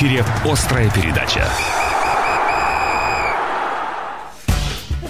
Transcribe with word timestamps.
эфире 0.00 0.24
«Острая 0.46 0.90
передача». 0.90 1.46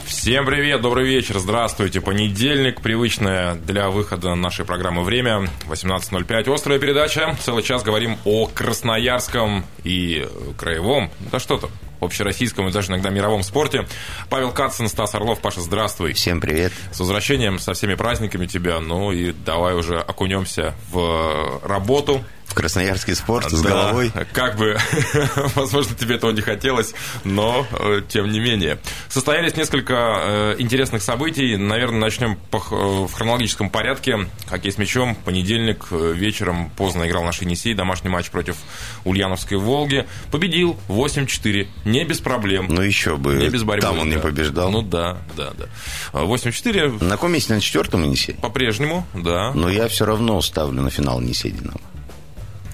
Всем 0.04 0.44
привет, 0.44 0.80
добрый 0.80 1.06
вечер, 1.06 1.38
здравствуйте. 1.38 2.00
Понедельник, 2.00 2.80
привычное 2.80 3.54
для 3.54 3.88
выхода 3.88 4.34
нашей 4.34 4.64
программы 4.64 5.04
время, 5.04 5.48
18.05. 5.68 6.52
Острая 6.52 6.80
передача. 6.80 7.36
Целый 7.40 7.62
час 7.62 7.84
говорим 7.84 8.18
о 8.24 8.46
Красноярском 8.46 9.64
и 9.84 10.26
краевом, 10.58 11.10
да 11.30 11.38
что 11.38 11.58
то 11.58 11.70
общероссийском 12.00 12.68
и 12.68 12.72
даже 12.72 12.88
иногда 12.88 13.10
мировом 13.10 13.42
спорте. 13.42 13.86
Павел 14.28 14.52
Кацин, 14.52 14.88
Стас 14.88 15.14
Орлов. 15.14 15.40
Паша, 15.40 15.60
здравствуй. 15.60 16.12
Всем 16.12 16.40
привет. 16.40 16.72
С 16.92 17.00
возвращением, 17.00 17.58
со 17.58 17.74
всеми 17.74 17.94
праздниками 17.94 18.46
тебя. 18.46 18.80
Ну 18.80 19.12
и 19.12 19.32
давай 19.32 19.74
уже 19.74 19.98
окунемся 19.98 20.74
в 20.90 21.60
работу 21.64 22.24
в 22.50 22.54
красноярский 22.54 23.14
спорт 23.14 23.46
да, 23.48 23.56
с 23.56 23.62
головой. 23.62 24.12
Как 24.32 24.56
бы, 24.56 24.76
возможно, 25.54 25.94
тебе 25.94 26.16
этого 26.16 26.32
не 26.32 26.40
хотелось, 26.40 26.94
но 27.22 27.64
э, 27.70 28.02
тем 28.08 28.28
не 28.28 28.40
менее. 28.40 28.78
Состоялись 29.08 29.56
несколько 29.56 29.94
э, 29.94 30.56
интересных 30.58 31.02
событий. 31.02 31.56
Наверное, 31.56 32.00
начнем 32.00 32.36
по, 32.50 32.56
э, 32.56 32.60
в 33.06 33.12
хронологическом 33.12 33.70
порядке. 33.70 34.28
Хоккей 34.48 34.72
с 34.72 34.78
мячом. 34.78 35.14
Понедельник 35.14 35.92
вечером 35.92 36.70
поздно 36.70 37.08
играл 37.08 37.22
наш 37.22 37.40
Енисей. 37.40 37.74
Домашний 37.74 38.10
матч 38.10 38.30
против 38.30 38.56
Ульяновской 39.04 39.56
Волги. 39.56 40.06
Победил 40.32 40.76
8-4. 40.88 41.68
Не 41.90 42.04
без 42.04 42.20
проблем. 42.20 42.68
Ну, 42.68 42.82
еще 42.82 43.16
бы. 43.16 43.34
Не 43.34 43.48
без 43.48 43.62
борьбы. 43.62 43.82
Там 43.82 43.98
он 43.98 44.08
да. 44.08 44.16
не 44.16 44.22
побеждал. 44.22 44.70
Ну, 44.70 44.82
да, 44.82 45.18
да, 45.36 45.50
да. 45.56 45.66
8-4. 46.12 47.02
На 47.02 47.10
каком 47.10 47.32
месте? 47.32 47.54
На 47.54 47.60
четвертом 47.60 48.04
Енисей? 48.04 48.34
По-прежнему, 48.34 49.06
да. 49.14 49.52
Но 49.54 49.68
я 49.68 49.88
все 49.88 50.04
равно 50.04 50.40
ставлю 50.40 50.82
на 50.82 50.90
финал 50.90 51.20
Енисей 51.20 51.50
Динамо. 51.50 51.80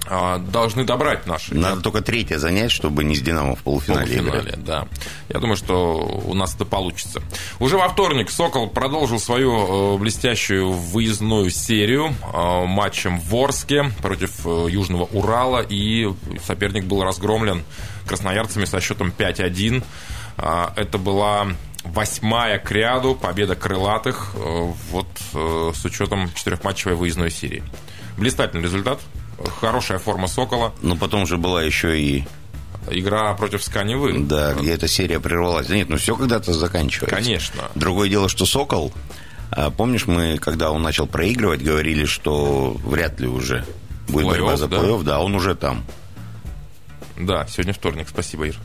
А, 0.09 0.39
должны 0.39 0.85
добрать 0.85 1.27
наши. 1.27 1.55
Надо 1.55 1.81
только 1.81 2.01
третье 2.01 2.39
занять, 2.39 2.71
чтобы 2.71 3.05
не 3.05 3.17
с 3.17 3.21
Динамо 3.21 3.57
в 3.57 3.63
полуфинале, 3.63 4.07
полуфинале 4.07 4.51
играть. 4.51 4.65
да. 4.65 4.89
Я 5.29 5.41
думаю, 5.41 5.57
что 5.57 6.23
у 6.25 6.35
нас 6.35 6.55
это 6.55 6.65
получится. 6.65 7.23
Уже 7.59 7.77
во 7.77 7.89
вторник 7.89 8.31
Сокол 8.31 8.69
продолжил 8.69 9.19
свою 9.19 9.95
э, 9.95 9.99
блестящую 9.99 10.71
выездную 10.71 11.51
серию 11.51 12.15
э, 12.33 12.65
матчем 12.67 13.19
в 13.19 13.35
Орске 13.35 13.91
против 14.01 14.47
э, 14.47 14.67
Южного 14.71 15.05
Урала, 15.05 15.65
и 15.69 16.09
соперник 16.45 16.85
был 16.85 17.03
разгромлен 17.03 17.65
красноярцами 18.07 18.65
со 18.65 18.81
счетом 18.81 19.13
5-1. 19.17 19.83
А, 20.39 20.73
это 20.77 20.99
была 20.99 21.49
восьмая 21.85 22.59
к 22.59 22.71
ряду 22.73 23.15
победа 23.15 23.55
крылатых 23.55 24.35
вот 24.91 25.07
с 25.33 25.85
учетом 25.85 26.29
четырехматчевой 26.35 26.97
выездной 26.97 27.31
серии. 27.31 27.63
Блистательный 28.17 28.65
результат 28.65 29.01
хорошая 29.61 29.99
форма 29.99 30.29
Сокола. 30.29 30.73
Но 30.83 30.97
потом 30.97 31.27
же 31.27 31.37
была 31.37 31.63
еще 31.63 31.99
и 31.99 32.25
игра 32.91 33.35
против 33.35 33.63
Сканевы. 33.63 34.19
Да, 34.21 34.55
где 34.55 34.73
эта 34.73 34.89
серия 34.89 35.21
прервалась. 35.21 35.67
Да 35.67 35.75
нет, 35.75 35.89
ну 35.89 35.97
все 35.97 36.17
когда-то 36.17 36.53
заканчивается. 36.53 37.15
Конечно. 37.15 37.63
Другое 37.75 38.09
дело, 38.09 38.29
что 38.29 38.47
Сокол, 38.47 38.93
а, 39.51 39.71
помнишь, 39.71 40.07
мы, 40.07 40.39
когда 40.39 40.71
он 40.71 40.83
начал 40.83 41.07
проигрывать, 41.07 41.63
говорили, 41.63 42.05
что 42.05 42.77
вряд 42.85 43.21
ли 43.21 43.29
уже 43.29 43.65
будет 44.09 44.27
борьба 44.27 44.57
за 44.57 44.69
да? 44.69 44.79
плей-офф, 44.79 45.03
да, 45.03 45.21
он 45.21 45.35
уже 45.35 45.55
там. 45.55 45.85
Да, 47.19 47.47
сегодня 47.47 47.73
вторник, 47.73 48.09
спасибо, 48.09 48.47
Ир. 48.47 48.57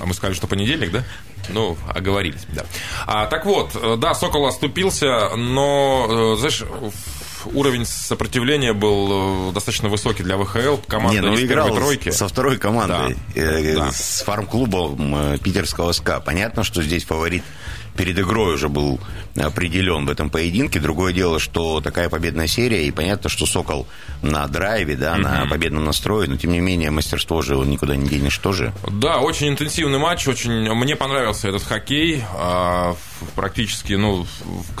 А 0.00 0.06
мы 0.06 0.14
сказали, 0.14 0.34
что 0.34 0.46
понедельник, 0.46 0.90
да? 0.90 1.04
Ну, 1.48 1.76
оговорились, 1.88 2.46
да. 2.54 2.64
А, 3.06 3.26
так 3.26 3.44
вот, 3.46 3.76
да, 3.98 4.14
Сокол 4.14 4.46
оступился, 4.46 5.30
но, 5.36 6.34
э, 6.34 6.36
знаешь, 6.38 6.62
уровень 7.46 7.86
сопротивления 7.86 8.72
был 8.72 9.50
э, 9.50 9.52
достаточно 9.52 9.88
высокий 9.88 10.22
для 10.22 10.36
ВХЛ. 10.36 10.76
Команда 10.86 11.20
Не, 11.20 11.26
ну, 11.26 11.34
из 11.34 11.44
играл 11.44 11.74
тройки. 11.74 12.10
со 12.10 12.28
второй 12.28 12.58
командой, 12.58 13.16
да. 13.34 13.40
Э, 13.40 13.74
да. 13.76 13.90
с 13.90 14.22
фарм-клубом 14.24 15.14
э, 15.14 15.38
питерского 15.38 15.92
СКА. 15.92 16.20
Понятно, 16.20 16.64
что 16.64 16.82
здесь 16.82 17.04
фаворит 17.04 17.44
перед 17.96 18.18
игрой 18.18 18.54
уже 18.54 18.68
был 18.68 19.00
определен 19.36 20.06
в 20.06 20.10
этом 20.10 20.30
поединке. 20.30 20.80
Другое 20.80 21.12
дело, 21.12 21.38
что 21.38 21.80
такая 21.80 22.08
победная 22.08 22.46
серия, 22.46 22.86
и 22.86 22.90
понятно, 22.90 23.28
что 23.30 23.46
Сокол 23.46 23.86
на 24.22 24.46
драйве, 24.46 24.96
да, 24.96 25.16
mm-hmm. 25.16 25.20
на 25.20 25.46
победном 25.46 25.84
настрое, 25.84 26.28
но 26.28 26.36
тем 26.36 26.52
не 26.52 26.60
менее 26.60 26.90
мастерство 26.90 27.42
же 27.42 27.56
никуда 27.56 27.96
не 27.96 28.08
денешь 28.08 28.38
тоже. 28.38 28.72
Да, 28.90 29.18
очень 29.18 29.48
интенсивный 29.48 29.98
матч, 29.98 30.28
очень 30.28 30.72
мне 30.74 30.96
понравился 30.96 31.48
этот 31.48 31.62
хоккей. 31.62 32.22
А, 32.34 32.96
практически, 33.34 33.94
ну, 33.94 34.26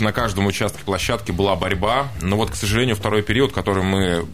на 0.00 0.12
каждом 0.12 0.46
участке 0.46 0.82
площадки 0.84 1.32
была 1.32 1.56
борьба. 1.56 2.08
Но 2.20 2.36
вот, 2.36 2.50
к 2.50 2.54
сожалению, 2.54 2.96
второй 2.96 3.22
период, 3.22 3.52
который 3.52 3.82
мы, 3.82 4.26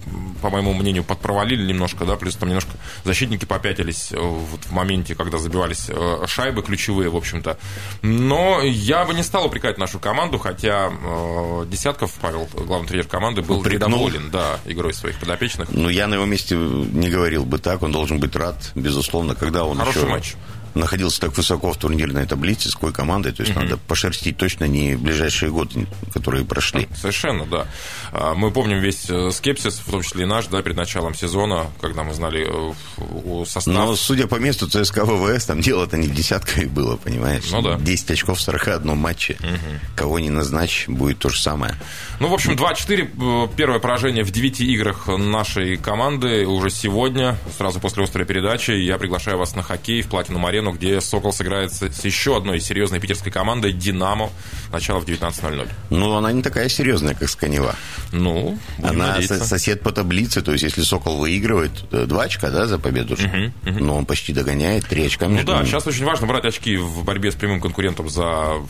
по 0.43 0.51
моему 0.51 0.73
мнению, 0.73 1.05
подпровалили 1.05 1.67
немножко, 1.67 2.05
да, 2.05 2.17
плюс 2.17 2.37
там 2.37 2.49
немножко 2.49 2.73
защитники 3.05 3.45
попятились 3.45 4.13
э, 4.13 4.19
вот 4.19 4.65
в 4.65 4.73
моменте, 4.73 5.15
когда 5.15 5.39
забивались 5.39 5.87
э, 5.89 6.25
шайбы 6.27 6.63
ключевые, 6.63 7.11
в 7.11 7.17
общем-то. 7.17 7.59
Но 8.03 8.63
я 8.69 9.05
бы 9.05 9.15
не 9.15 9.23
стал 9.23 9.47
упрекать 9.47 9.79
нашу 9.79 9.99
команду, 9.99 10.39
хотя 10.39 10.91
э, 10.91 11.67
Десятков, 11.67 12.13
Павел, 12.21 12.49
главный 12.55 12.89
тренер 12.89 13.07
команды, 13.07 13.43
был 13.43 13.61
Упрекнул. 13.61 13.89
недоволен 13.89 14.31
да, 14.31 14.61
игрой 14.65 14.95
своих 14.95 15.19
подопечных. 15.19 15.69
Ну, 15.71 15.89
я 15.89 16.07
на 16.07 16.15
его 16.15 16.25
месте 16.25 16.57
не 16.57 17.09
говорил 17.09 17.45
бы 17.45 17.59
так, 17.59 17.83
он 17.83 17.93
должен 17.93 18.21
быть 18.21 18.35
рад, 18.37 18.73
безусловно, 18.75 19.35
когда 19.35 19.65
он 19.65 19.79
Хороший 19.79 19.99
еще... 19.99 20.09
матч 20.09 20.35
находился 20.79 21.21
так 21.21 21.37
высоко 21.37 21.73
в 21.73 21.77
турнирной 21.77 22.27
таблице, 22.27 22.71
с 22.71 22.75
какой 22.75 22.93
командой, 22.93 23.33
то 23.33 23.43
есть 23.43 23.55
mm-hmm. 23.55 23.63
надо 23.63 23.77
пошерстить 23.77 24.37
точно 24.37 24.65
не 24.65 24.97
ближайшие 24.97 25.51
годы, 25.51 25.87
которые 26.13 26.45
прошли. 26.45 26.89
Совершенно, 26.97 27.47
да. 27.47 27.67
А, 28.13 28.35
мы 28.35 28.51
помним 28.51 28.81
весь 28.81 29.09
э, 29.09 29.31
скепсис, 29.31 29.79
в 29.79 29.91
том 29.91 30.03
числе 30.03 30.25
и 30.25 30.27
наш, 30.27 30.47
да, 30.47 30.63
перед 30.63 30.77
началом 30.77 31.15
сезона, 31.15 31.67
когда 31.81 32.05
мы 32.05 32.15
знали 32.15 32.47
э, 32.49 33.45
состав. 33.45 33.75
Но, 33.75 33.97
судя 33.97 34.27
по 34.27 34.37
месту 34.37 34.69
ЦСКА 34.69 35.05
ВВС, 35.05 35.47
там 35.47 35.61
дело-то 35.61 35.97
не 35.97 36.07
в 36.07 36.15
десятках 36.15 36.67
было, 36.69 36.97
понимаешь? 36.97 37.45
Ну 37.51 37.63
да. 37.63 37.77
10 37.79 38.11
очков 38.13 38.39
в 38.39 38.43
41 38.43 38.97
матче. 38.97 39.37
Угу. 39.41 39.97
Кого 39.97 40.19
не 40.19 40.31
назначь, 40.31 40.87
будет 40.89 41.19
то 41.19 41.29
же 41.29 41.41
самое. 41.41 41.75
Ну, 42.21 42.29
в 42.29 42.35
общем, 42.35 42.53
2-4. 42.53 43.47
Э, 43.47 43.49
первое 43.57 43.79
поражение 43.79 44.25
в 44.25 44.31
9 44.31 44.61
играх 44.61 45.09
нашей 45.09 45.77
команды 45.77 46.47
уже 46.47 46.71
сегодня, 46.71 47.37
сразу 47.57 47.81
после 47.81 48.05
острой 48.05 48.27
передачи. 48.27 48.71
Я 48.73 48.99
приглашаю 48.99 49.39
вас 49.39 49.55
на 49.55 49.63
хоккей 49.63 50.03
в 50.03 50.09
Платину 50.09 50.39
Арену, 50.69 50.73
где 50.73 51.01
Сокол 51.01 51.33
сыграет 51.33 51.73
с 51.73 52.05
еще 52.05 52.37
одной 52.37 52.61
серьезной 52.61 53.01
питерской 53.01 53.33
командой 53.33 53.73
«Динамо». 53.73 54.31
Начало 54.73 55.01
в 55.01 55.07
19.00. 55.07 55.69
Ну, 55.91 56.15
она 56.15 56.33
не 56.33 56.43
такая 56.43 56.69
серьезная, 56.69 57.15
как 57.15 57.29
Сканева. 57.29 57.75
Ну, 58.13 58.59
Она 58.83 59.15
надеяться. 59.15 59.45
сосед 59.45 59.83
по 59.83 59.93
таблице, 59.93 60.43
то 60.43 60.53
есть 60.53 60.65
если 60.65 60.83
Сокол 60.83 61.19
выигрывает, 61.19 61.73
э, 61.91 62.05
два 62.07 62.25
очка, 62.25 62.51
да, 62.51 62.67
за 62.67 62.79
победу. 62.79 63.15
Угу, 63.15 63.71
угу. 63.71 63.85
Но 63.85 63.97
он 63.97 64.07
почти 64.07 64.33
догоняет, 64.33 64.87
три 64.87 65.07
очка 65.07 65.29
Ну 65.29 65.43
да, 65.45 65.65
сейчас 65.65 65.87
очень 65.87 66.05
важно 66.05 66.27
брать 66.27 66.45
очки 66.45 66.77
в 66.77 67.05
борьбе 67.05 67.33
с 67.33 67.35
прямым 67.35 67.61
конкурентом 67.61 68.09
за 68.09 68.23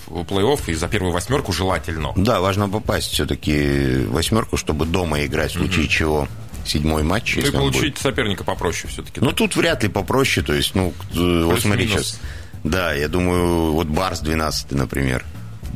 плей-офф 0.09 0.61
и 0.69 0.75
за 0.75 0.89
первую 0.89 1.13
восьмерку 1.13 1.53
желательно. 1.53 2.13
Да, 2.17 2.41
важно 2.41 2.69
попасть 2.69 3.13
все-таки 3.13 3.97
в 4.07 4.13
восьмерку, 4.13 4.57
чтобы 4.57 4.87
дома 4.87 5.25
играть, 5.25 5.53
в 5.53 5.59
случае 5.59 5.85
угу. 5.85 5.93
чего 5.93 6.29
седьмой 6.69 7.03
матч. 7.03 7.37
Ну 7.37 7.43
и 7.43 7.51
получить 7.51 7.95
будет. 7.95 7.99
соперника 7.99 8.45
попроще 8.45 8.93
все-таки. 8.93 9.21
Ну, 9.21 9.33
тут 9.33 9.57
вряд 9.57 9.83
ли 9.83 9.89
попроще. 9.89 10.45
То 10.45 10.55
есть, 10.55 10.75
ну, 10.75 10.93
Плюс 11.13 11.45
вот 11.45 11.61
смотри 11.61 11.87
минус. 11.87 12.07
сейчас. 12.07 12.21
Да, 12.65 12.93
я 12.93 13.09
думаю, 13.09 13.73
вот 13.73 13.87
Барс 13.87 14.21
12, 14.21 14.73
например. 14.73 15.25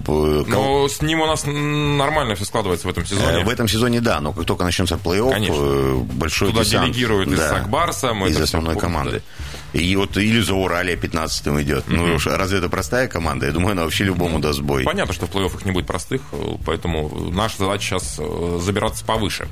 Но 0.07 0.89
с 0.89 1.01
ним 1.01 1.21
у 1.21 1.27
нас 1.27 1.45
нормально 1.47 2.35
все 2.35 2.45
складывается 2.45 2.87
в 2.87 2.91
этом 2.91 3.07
сезоне. 3.07 3.43
Э, 3.43 3.45
в 3.45 3.49
этом 3.49 3.69
сезоне, 3.69 4.01
да, 4.01 4.21
но 4.21 4.33
как 4.33 4.45
только 4.47 4.65
начнется 4.65 4.97
плей-офф. 4.97 5.47
Э, 5.49 5.95
большой 6.15 6.51
Туда 6.51 6.65
десант, 6.65 6.87
делегируют 6.87 7.29
да, 7.31 7.35
из 7.35 7.41
Сакбарса. 7.51 8.09
Из 8.27 8.41
основной 8.41 8.77
команды. 8.77 9.23
Да. 9.25 9.62
И 9.73 9.97
вот 9.97 10.17
или 10.17 10.41
за 10.41 10.55
Уралия 10.55 10.97
15-м 10.97 11.63
идет. 11.63 11.87
Mm-hmm. 11.87 12.21
Ну, 12.25 12.37
разве 12.37 12.59
это 12.59 12.69
простая 12.69 13.09
команда? 13.09 13.47
Я 13.47 13.53
думаю, 13.53 13.73
она 13.73 13.85
вообще 13.85 14.05
любому 14.05 14.39
даст 14.39 14.61
бой. 14.61 14.85
Понятно, 14.85 15.15
что 15.15 15.27
в 15.27 15.31
плей-оффах 15.31 15.65
не 15.65 15.73
будет 15.73 15.87
простых, 15.87 16.23
поэтому 16.65 17.31
наша 17.33 17.59
задача 17.59 17.85
сейчас 17.85 18.17
э, 18.19 18.59
забираться 18.61 19.05
повыше. 19.05 19.49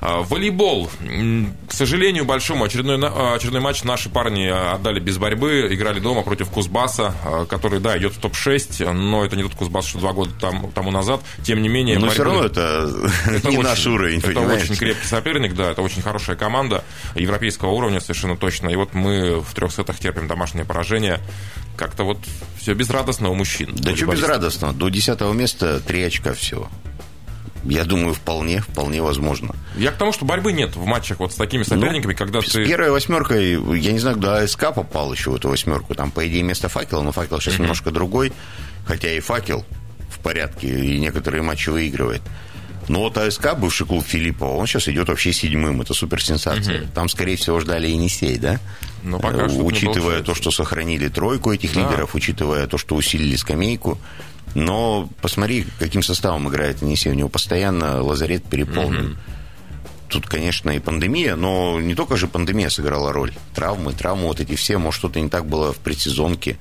А, 0.00 0.22
волейбол. 0.22 0.90
К 1.68 1.72
сожалению, 1.72 2.24
большому 2.24 2.64
очередной, 2.64 2.96
очередной 3.34 3.60
матч 3.60 3.82
наши 3.84 4.08
парни 4.08 4.46
отдали 4.46 5.00
без 5.00 5.18
борьбы, 5.18 5.68
играли 5.70 6.00
дома 6.00 6.22
против 6.22 6.50
Кузбасса, 6.50 7.14
а, 7.24 7.46
который, 7.46 7.80
да, 7.80 7.96
идет 7.98 8.14
в 8.14 8.20
топ-6, 8.20 8.92
но 8.92 9.24
это 9.24 9.36
не 9.36 9.42
тот 9.42 9.54
Кузбасс, 9.54 9.86
что 9.86 9.98
два 9.98 10.12
года 10.12 10.32
там, 10.40 10.70
тому 10.72 10.90
назад. 10.90 11.20
Тем 11.42 11.62
не 11.62 11.68
менее... 11.68 11.96
Но 11.96 12.06
борьбы... 12.06 12.14
все 12.14 12.24
равно 12.24 12.44
это, 12.44 12.90
это 13.26 13.48
не 13.50 13.58
очень, 13.58 13.68
наш 13.68 13.86
уровень, 13.86 14.18
Это 14.18 14.28
понимаете? 14.28 14.64
очень 14.64 14.76
крепкий 14.76 15.06
соперник, 15.06 15.54
да, 15.54 15.72
это 15.72 15.82
очень 15.82 16.02
хорошая 16.02 16.36
команда 16.36 16.84
европейского 17.14 17.70
уровня 17.70 18.00
совершенно 18.00 18.36
точно. 18.36 18.68
И 18.68 18.76
вот 18.76 18.94
мы 18.94 19.40
в 19.40 19.54
трех 19.54 19.63
сетах 19.72 19.98
терпим 19.98 20.28
домашнее 20.28 20.64
поражение. 20.64 21.20
Как-то 21.76 22.04
вот 22.04 22.18
все 22.58 22.74
безрадостно 22.74 23.30
у 23.30 23.34
мужчин. 23.34 23.70
Да 23.74 23.96
что 23.96 24.06
безрадостно? 24.06 24.72
До 24.72 24.88
десятого 24.88 25.32
места 25.32 25.80
три 25.80 26.02
очка 26.02 26.34
всего. 26.34 26.68
Я 27.64 27.84
думаю, 27.84 28.12
вполне, 28.12 28.60
вполне 28.60 29.00
возможно. 29.00 29.54
Я 29.76 29.90
к 29.90 29.96
тому, 29.96 30.12
что 30.12 30.26
борьбы 30.26 30.52
нет 30.52 30.76
в 30.76 30.84
матчах 30.84 31.18
вот 31.20 31.32
с 31.32 31.36
такими 31.36 31.62
соперниками, 31.62 32.12
ну, 32.12 32.18
когда 32.18 32.42
с 32.42 32.52
ты... 32.52 32.66
первой 32.66 32.90
восьмеркой, 32.90 33.52
я 33.78 33.92
не 33.92 33.98
знаю, 33.98 34.16
куда 34.16 34.46
СК 34.46 34.74
попал 34.74 35.12
еще 35.12 35.30
в 35.30 35.36
эту 35.36 35.48
восьмерку. 35.48 35.94
Там, 35.94 36.10
по 36.10 36.26
идее, 36.28 36.42
место 36.42 36.68
факела, 36.68 37.00
но 37.00 37.12
факел 37.12 37.40
сейчас 37.40 37.54
mm-hmm. 37.54 37.62
немножко 37.62 37.90
другой. 37.90 38.32
Хотя 38.86 39.10
и 39.10 39.20
факел 39.20 39.64
в 40.10 40.18
порядке, 40.18 40.68
и 40.68 41.00
некоторые 41.00 41.42
матчи 41.42 41.70
выигрывает. 41.70 42.20
Но 42.88 43.00
вот 43.00 43.16
АСК, 43.16 43.54
бывший 43.56 43.86
клуб 43.86 44.04
Филиппова, 44.06 44.56
он 44.56 44.66
сейчас 44.66 44.88
идет 44.88 45.08
вообще 45.08 45.32
седьмым. 45.32 45.80
Это 45.80 45.94
суперсенсация. 45.94 46.82
Угу. 46.82 46.90
Там, 46.94 47.08
скорее 47.08 47.36
всего, 47.36 47.60
ждали 47.60 47.88
Енисей, 47.88 48.38
да? 48.38 48.60
Ну, 49.02 49.18
пока 49.20 49.48
что 49.48 49.64
Учитывая 49.64 50.22
то, 50.22 50.34
что 50.34 50.50
сохранили 50.50 51.08
тройку 51.08 51.52
этих 51.52 51.74
да. 51.74 51.80
лидеров, 51.80 52.14
учитывая 52.14 52.66
то, 52.66 52.78
что 52.78 52.94
усилили 52.94 53.36
скамейку. 53.36 53.98
Но 54.54 55.08
посмотри, 55.20 55.66
каким 55.78 56.02
составом 56.02 56.48
играет 56.48 56.82
Енисей. 56.82 57.10
У 57.10 57.14
него 57.14 57.28
постоянно 57.28 58.02
лазарет 58.02 58.44
переполнен. 58.44 59.12
Угу. 59.12 59.16
Тут, 60.08 60.26
конечно, 60.26 60.70
и 60.70 60.78
пандемия, 60.78 61.34
но 61.34 61.80
не 61.80 61.94
только 61.94 62.16
же 62.16 62.28
пандемия 62.28 62.68
сыграла 62.68 63.12
роль. 63.12 63.32
Травмы, 63.54 63.92
травмы 63.92 64.28
вот 64.28 64.40
эти 64.40 64.54
все. 64.54 64.78
Может, 64.78 64.98
что-то 64.98 65.20
не 65.20 65.28
так 65.28 65.46
было 65.46 65.72
в 65.72 65.78
предсезонке. 65.78 66.58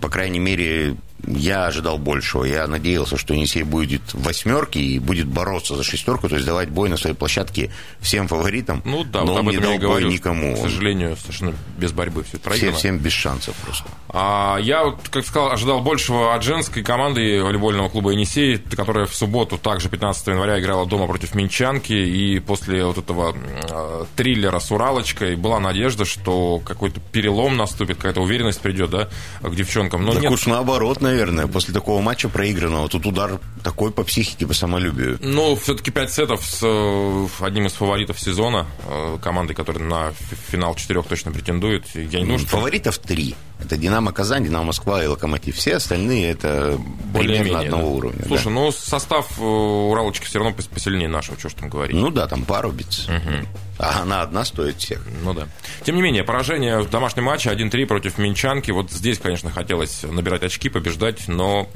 По 0.00 0.08
крайней 0.08 0.38
мере, 0.38 0.96
я 1.36 1.66
ожидал 1.66 1.98
большего. 1.98 2.44
Я 2.44 2.66
надеялся, 2.66 3.16
что 3.16 3.34
Енисей 3.34 3.62
будет 3.62 4.02
в 4.12 4.22
восьмерке 4.22 4.80
и 4.80 4.98
будет 4.98 5.26
бороться 5.26 5.76
за 5.76 5.82
шестерку, 5.82 6.28
то 6.28 6.36
есть 6.36 6.46
давать 6.46 6.68
бой 6.70 6.88
на 6.88 6.96
своей 6.96 7.14
площадке 7.16 7.70
всем 8.00 8.28
фаворитам. 8.28 8.82
Ну 8.84 9.04
да, 9.04 9.20
но 9.24 9.34
вот 9.34 9.40
он 9.40 9.46
не 9.48 9.58
дал 9.58 9.78
бой 9.78 10.04
никому. 10.04 10.54
К 10.54 10.58
сожалению, 10.58 11.16
совершенно 11.16 11.54
без 11.76 11.92
борьбы 11.92 12.24
все 12.24 12.38
проиграно. 12.38 12.72
Всем, 12.72 12.78
всем 12.78 12.98
без 12.98 13.12
шансов 13.12 13.54
просто. 13.56 13.84
А, 14.10 14.58
я, 14.58 14.84
вот, 14.84 15.08
как 15.10 15.26
сказал, 15.26 15.52
ожидал 15.52 15.80
большего 15.80 16.34
от 16.34 16.42
женской 16.42 16.82
команды 16.82 17.42
волейбольного 17.42 17.88
клуба 17.88 18.12
«Енисей», 18.12 18.58
которая 18.58 19.06
в 19.06 19.14
субботу, 19.14 19.58
также 19.58 19.88
15 19.88 20.28
января, 20.28 20.58
играла 20.58 20.86
дома 20.86 21.06
против 21.06 21.34
Минчанки. 21.34 21.92
И 21.92 22.40
после 22.40 22.84
вот 22.84 22.98
этого 22.98 23.34
э, 23.34 24.04
триллера 24.16 24.58
с 24.60 24.70
Уралочкой 24.70 25.36
была 25.36 25.60
надежда, 25.60 26.04
что 26.04 26.60
какой-то 26.64 27.00
перелом 27.00 27.56
наступит, 27.56 27.96
какая-то 27.96 28.22
уверенность 28.22 28.60
придет 28.60 28.90
да, 28.90 29.08
к 29.42 29.54
девчонкам. 29.54 30.04
Но 30.04 30.12
так 30.12 30.22
нет. 30.22 30.32
уж 30.32 30.46
наоборот, 30.46 31.00
наверное, 31.00 31.17
после 31.52 31.74
такого 31.74 32.00
матча 32.00 32.28
проигранного. 32.28 32.88
Тут 32.88 33.06
удар 33.06 33.40
такой 33.62 33.90
по 33.90 34.04
психике, 34.04 34.46
по 34.46 34.54
самолюбию. 34.54 35.18
Ну, 35.20 35.56
все-таки 35.56 35.90
5 35.90 36.12
сетов 36.12 36.44
с 36.44 36.60
э, 36.62 37.26
одним 37.40 37.66
из 37.66 37.72
фаворитов 37.72 38.20
сезона, 38.20 38.66
э, 38.86 39.18
командой, 39.22 39.54
которая 39.54 39.84
на 39.84 40.12
финал 40.50 40.74
четырех 40.74 41.06
точно 41.06 41.32
претендует. 41.32 41.86
Я 41.94 42.20
не 42.20 42.24
думаю, 42.24 42.38
что... 42.38 42.48
Фаворитов 42.48 42.98
три. 42.98 43.34
Это 43.60 43.76
«Динамо 43.76 44.12
Казань», 44.12 44.44
«Динамо 44.44 44.66
Москва» 44.66 45.02
и 45.02 45.06
«Локомотив». 45.06 45.56
Все 45.56 45.76
остальные 45.76 46.30
это 46.30 46.78
Более 47.12 47.40
примерно 47.40 47.60
одного 47.60 47.82
да. 47.82 47.88
уровня. 47.88 48.24
Слушай, 48.26 48.44
да. 48.44 48.50
ну 48.50 48.72
состав 48.72 49.38
э, 49.38 49.42
Уралочки 49.42 50.24
все 50.24 50.38
равно 50.38 50.54
посильнее 50.72 51.08
нашего, 51.08 51.38
что 51.38 51.48
ж 51.48 51.54
там 51.54 51.68
говорить. 51.68 51.96
Ну 51.96 52.10
да, 52.10 52.26
там 52.28 52.44
парубец. 52.44 53.08
Угу. 53.08 53.46
А 53.78 54.02
она 54.02 54.22
одна 54.22 54.44
стоит 54.44 54.76
всех. 54.76 55.04
Ну 55.22 55.34
да. 55.34 55.48
Тем 55.84 55.96
не 55.96 56.02
менее, 56.02 56.24
поражение 56.24 56.80
в 56.80 56.90
домашнем 56.90 57.24
матче 57.24 57.50
1-3 57.50 57.86
против 57.86 58.18
Минчанки. 58.18 58.70
Вот 58.70 58.90
здесь, 58.90 59.18
конечно, 59.18 59.50
хотелось 59.50 60.02
набирать 60.02 60.42
очки, 60.42 60.68
побеждать, 60.68 61.28
но 61.28 61.68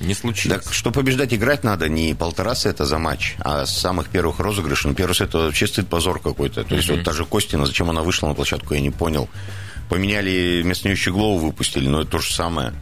не 0.00 0.14
случилось. 0.14 0.64
Так 0.64 0.72
что 0.72 0.90
побеждать 0.90 1.32
играть 1.32 1.64
надо 1.64 1.88
не 1.88 2.14
полтора 2.14 2.54
сета 2.54 2.84
за 2.84 2.98
матч, 2.98 3.36
а 3.40 3.66
с 3.66 3.78
самых 3.78 4.08
первых 4.08 4.38
розыгрышей. 4.38 4.90
Ну, 4.90 4.96
первый 4.96 5.14
сет 5.14 5.30
это 5.30 5.52
стыд 5.54 5.88
позор 5.88 6.20
какой-то. 6.20 6.64
То 6.64 6.74
есть, 6.74 6.88
вот 6.88 7.02
та 7.04 7.12
же 7.12 7.24
Костина, 7.24 7.66
зачем 7.66 7.90
она 7.90 8.02
вышла 8.02 8.28
на 8.28 8.34
площадку, 8.34 8.74
я 8.74 8.80
не 8.80 8.90
понял. 8.90 9.28
Поменяли 9.88 10.62
вместо 10.62 10.88
нее 10.88 10.96
Щеглову 10.96 11.38
выпустили, 11.38 11.88
но 11.88 12.02
это 12.02 12.12
то 12.12 12.18
же 12.18 12.32
самое. 12.32 12.72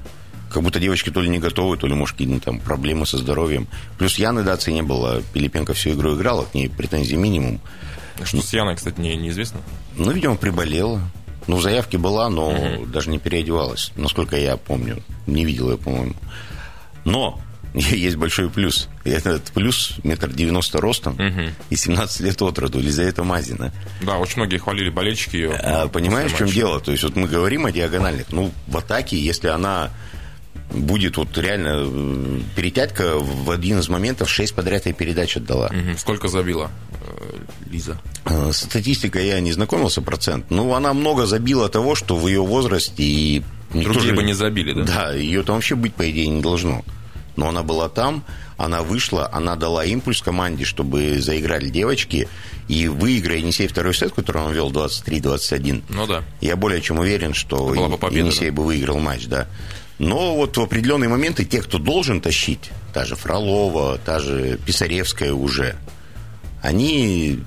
Как 0.50 0.62
будто 0.62 0.78
девочки 0.78 1.10
то 1.10 1.20
ли 1.20 1.28
не 1.28 1.38
готовы, 1.38 1.76
то 1.76 1.86
ли, 1.86 1.94
может, 1.94 2.16
какие-то 2.16 2.44
там 2.44 2.60
проблемы 2.60 3.06
со 3.06 3.18
здоровьем. 3.18 3.66
Плюс 3.98 4.18
Яны 4.18 4.44
Даци 4.44 4.72
не 4.72 4.82
было. 4.82 5.20
Пилипенко 5.32 5.74
всю 5.74 5.90
игру 5.90 6.14
играла, 6.14 6.44
к 6.44 6.54
ней 6.54 6.68
претензий 6.68 7.16
минимум. 7.16 7.60
Что 8.22 8.40
с 8.40 8.52
Яной, 8.52 8.76
кстати, 8.76 9.00
не, 9.00 9.16
неизвестно? 9.16 9.60
Ну, 9.96 10.12
видимо, 10.12 10.36
приболела. 10.36 11.00
Ну, 11.46 11.60
заявки 11.60 11.96
была, 11.96 12.30
но 12.30 12.50
угу. 12.50 12.86
даже 12.86 13.10
не 13.10 13.18
переодевалась. 13.18 13.90
Насколько 13.96 14.36
я 14.36 14.56
помню. 14.56 15.02
Не 15.26 15.44
видел 15.44 15.70
ее, 15.70 15.76
по-моему. 15.76 16.14
Но 17.04 17.40
есть 17.90 18.16
большой 18.16 18.48
плюс. 18.48 18.88
И 19.02 19.10
этот 19.10 19.50
плюс 19.52 19.96
метр 20.04 20.30
девяносто 20.30 20.80
ростом 20.80 21.14
угу. 21.14 21.50
и 21.70 21.76
17 21.76 22.20
лет 22.20 22.40
от 22.40 22.58
роду. 22.58 22.78
Елизавета 22.78 23.24
Мазина. 23.24 23.72
Да, 24.00 24.18
очень 24.18 24.36
многие 24.36 24.58
хвалили 24.58 24.90
болельщики 24.90 25.36
ее. 25.36 25.52
А, 25.54 25.88
понимаешь, 25.88 26.32
в 26.32 26.38
чем 26.38 26.46
дело? 26.46 26.80
То 26.80 26.92
есть, 26.92 27.02
вот 27.02 27.16
мы 27.16 27.26
говорим 27.26 27.66
о 27.66 27.72
диагональных. 27.72 28.30
Ну, 28.30 28.52
в 28.68 28.76
атаке, 28.76 29.18
если 29.18 29.48
она 29.48 29.90
будет 30.70 31.16
вот 31.16 31.36
реально 31.36 31.84
э, 31.84 32.40
перетятка 32.54 33.18
в 33.18 33.50
один 33.50 33.80
из 33.80 33.88
моментов 33.88 34.30
6 34.30 34.54
подряд 34.54 34.86
и 34.86 34.92
передач 34.92 35.36
отдала. 35.36 35.66
Угу. 35.66 35.98
Сколько 35.98 36.28
забила 36.28 36.70
э, 36.92 37.70
Лиза? 37.70 37.98
Э, 38.24 38.50
статистика 38.52 39.20
я 39.20 39.40
не 39.40 39.52
знакомился, 39.52 40.00
процент. 40.00 40.46
Ну, 40.50 40.74
она 40.74 40.94
много 40.94 41.26
забила 41.26 41.68
того, 41.68 41.96
что 41.96 42.16
в 42.16 42.26
ее 42.28 42.42
возрасте 42.42 43.02
и... 43.02 43.42
Другие 43.72 44.14
бы 44.14 44.22
не 44.22 44.34
забили, 44.34 44.72
да? 44.72 44.84
Да, 44.84 45.12
ее 45.12 45.42
там 45.42 45.56
вообще 45.56 45.74
быть, 45.74 45.94
по 45.94 46.08
идее, 46.08 46.28
не 46.28 46.40
должно. 46.40 46.84
Но 47.36 47.48
она 47.48 47.62
была 47.62 47.88
там, 47.88 48.24
она 48.56 48.82
вышла, 48.82 49.28
она 49.32 49.56
дала 49.56 49.84
импульс 49.84 50.22
команде, 50.22 50.64
чтобы 50.64 51.20
заиграли 51.20 51.68
девочки. 51.68 52.28
И 52.68 52.88
выиграя 52.88 53.38
Енисей 53.38 53.66
второй 53.66 53.94
сет, 53.94 54.12
который 54.12 54.42
он 54.42 54.52
вел 54.52 54.70
23-21, 54.70 55.82
ну, 55.90 56.06
да. 56.06 56.24
я 56.40 56.56
более 56.56 56.80
чем 56.80 56.98
уверен, 56.98 57.34
что 57.34 57.66
бы 57.66 57.98
победа, 57.98 58.28
Енисей 58.28 58.50
да? 58.50 58.56
бы 58.56 58.64
выиграл 58.64 58.98
матч, 58.98 59.26
да. 59.26 59.48
Но 59.98 60.34
вот 60.34 60.56
в 60.56 60.62
определенные 60.62 61.08
моменты 61.08 61.44
те, 61.44 61.60
кто 61.60 61.78
должен 61.78 62.20
тащить, 62.20 62.70
та 62.94 63.04
же 63.04 63.16
Фролова, 63.16 63.98
та 63.98 64.18
же 64.18 64.58
Писаревская 64.64 65.34
уже, 65.34 65.76
они 66.62 67.40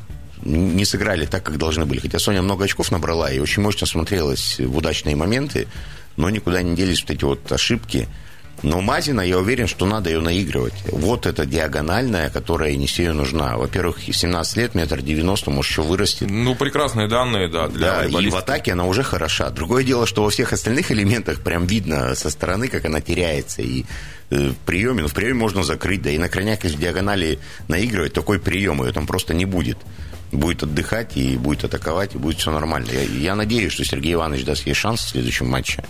не 0.43 0.85
сыграли 0.85 1.25
так, 1.25 1.43
как 1.43 1.57
должны 1.57 1.85
были. 1.85 1.99
Хотя 1.99 2.19
Соня 2.19 2.43
много 2.43 2.65
очков 2.65 2.91
набрала 2.91 3.31
и 3.31 3.39
очень 3.39 3.63
мощно 3.63 3.87
смотрелась 3.87 4.59
в 4.59 4.77
удачные 4.77 5.15
моменты, 5.15 5.67
но 6.15 6.29
никуда 6.29 6.61
не 6.61 6.75
делись 6.75 7.01
вот 7.01 7.11
эти 7.11 7.23
вот 7.23 7.51
ошибки– 7.51 8.07
но 8.63 8.81
Мазина, 8.81 9.21
я 9.21 9.37
уверен, 9.37 9.67
что 9.67 9.85
надо 9.85 10.09
ее 10.09 10.19
наигрывать. 10.19 10.73
Вот 10.91 11.25
эта 11.25 11.45
диагональная, 11.45 12.29
которая 12.29 12.71
Енисею 12.71 13.13
нужна. 13.13 13.55
Во-первых, 13.57 13.99
17 13.99 14.57
лет, 14.57 14.75
метр 14.75 15.01
девяносто, 15.01 15.51
может, 15.51 15.71
еще 15.71 15.81
вырастет. 15.83 16.29
Ну, 16.29 16.55
прекрасные 16.55 17.07
данные, 17.07 17.49
да, 17.49 17.67
для 17.67 18.01
Да, 18.01 18.05
и 18.05 18.29
в 18.29 18.35
атаке 18.35 18.73
она 18.73 18.85
уже 18.85 19.03
хороша. 19.03 19.49
Другое 19.51 19.83
дело, 19.83 20.07
что 20.07 20.23
во 20.23 20.29
всех 20.29 20.53
остальных 20.53 20.91
элементах 20.91 21.41
прям 21.41 21.67
видно 21.67 22.15
со 22.15 22.29
стороны, 22.29 22.67
как 22.67 22.85
она 22.85 22.99
теряется. 22.99 23.61
И 23.61 23.85
э, 24.31 24.49
в 24.49 24.55
приеме, 24.65 25.03
ну, 25.03 25.07
в 25.07 25.13
приеме 25.13 25.35
можно 25.35 25.63
закрыть, 25.63 26.01
да 26.01 26.09
и 26.09 26.17
на 26.17 26.27
крайняк 26.27 26.65
из 26.65 26.73
диагонали 26.73 27.39
наигрывать 27.67 28.13
такой 28.13 28.39
прием, 28.39 28.83
ее 28.83 28.91
там 28.91 29.05
просто 29.05 29.33
не 29.33 29.45
будет 29.45 29.77
будет 30.29 30.61
отдыхать 30.61 31.15
и 31.15 31.37
будет 31.37 31.63
атаковать, 31.63 32.15
и 32.15 32.17
будет 32.17 32.37
все 32.37 32.51
нормально. 32.51 32.89
Я, 32.91 33.01
я 33.03 33.35
надеюсь, 33.35 33.71
что 33.71 33.85
Сергей 33.85 34.13
Иванович 34.13 34.43
даст 34.43 34.67
ей 34.67 34.73
шанс 34.73 34.99
в 34.99 35.09
следующем 35.11 35.47
матче 35.47 35.85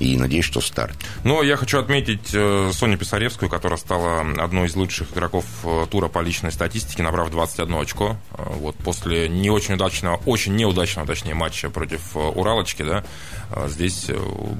и 0.00 0.16
надеюсь, 0.16 0.44
что 0.44 0.60
старт. 0.60 0.96
Но 1.24 1.42
я 1.42 1.56
хочу 1.56 1.78
отметить 1.78 2.30
э, 2.32 2.70
Соню 2.72 2.98
Писаревскую, 2.98 3.48
которая 3.48 3.78
стала 3.78 4.22
одной 4.42 4.66
из 4.66 4.74
лучших 4.74 5.12
игроков 5.12 5.44
э, 5.64 5.86
тура 5.90 6.08
по 6.08 6.20
личной 6.20 6.50
статистике, 6.50 7.02
набрав 7.02 7.30
21 7.30 7.74
очко. 7.74 8.16
Э, 8.32 8.42
вот 8.56 8.76
после 8.76 9.28
не 9.28 9.50
очень 9.50 9.74
удачного, 9.74 10.20
очень 10.26 10.56
неудачного, 10.56 11.06
точнее, 11.06 11.34
матча 11.34 11.70
против 11.70 12.16
Уралочки, 12.16 12.82
да, 12.82 13.04
здесь 13.68 14.06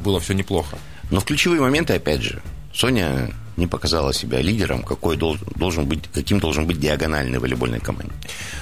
было 0.04 0.20
все 0.20 0.34
неплохо. 0.34 0.78
Но 1.10 1.20
в 1.20 1.24
ключевые 1.24 1.60
моменты, 1.60 1.94
опять 1.94 2.22
же, 2.22 2.42
Соня 2.72 3.30
не 3.56 3.66
показала 3.66 4.14
себя 4.14 4.40
лидером, 4.40 4.82
какой 4.82 5.16
должен 5.16 5.86
быть, 5.86 6.08
каким 6.12 6.40
должен 6.40 6.66
быть 6.66 6.80
диагональный 6.80 7.38
волейбольной 7.38 7.80
команде. 7.80 8.12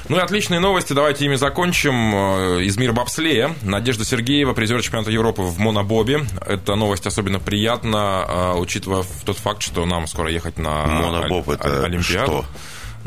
Ну 0.08 0.16
и 0.16 0.20
отличные 0.20 0.60
новости, 0.60 0.92
давайте 0.92 1.24
ими 1.24 1.36
закончим. 1.36 2.14
Э, 2.14 2.62
из 2.64 2.76
мира 2.76 2.92
бобслея. 2.92 3.54
Надежда 3.62 4.04
Сергеева, 4.04 4.54
призер 4.54 4.82
чемпионата 4.82 5.10
Европы 5.10 5.42
в 5.42 5.58
монобобе. 5.58 6.26
Эта 6.44 6.74
новость 6.74 7.06
особенно 7.06 7.38
приятна, 7.38 8.24
э, 8.26 8.52
учитывая 8.58 9.04
тот 9.24 9.38
факт, 9.38 9.62
что 9.62 9.86
нам 9.86 10.06
скоро 10.06 10.30
ехать 10.30 10.58
на 10.58 10.86
Монобоб 10.86 11.48
это 11.48 11.84
Олимпиаду. 11.84 12.02
Что? 12.02 12.44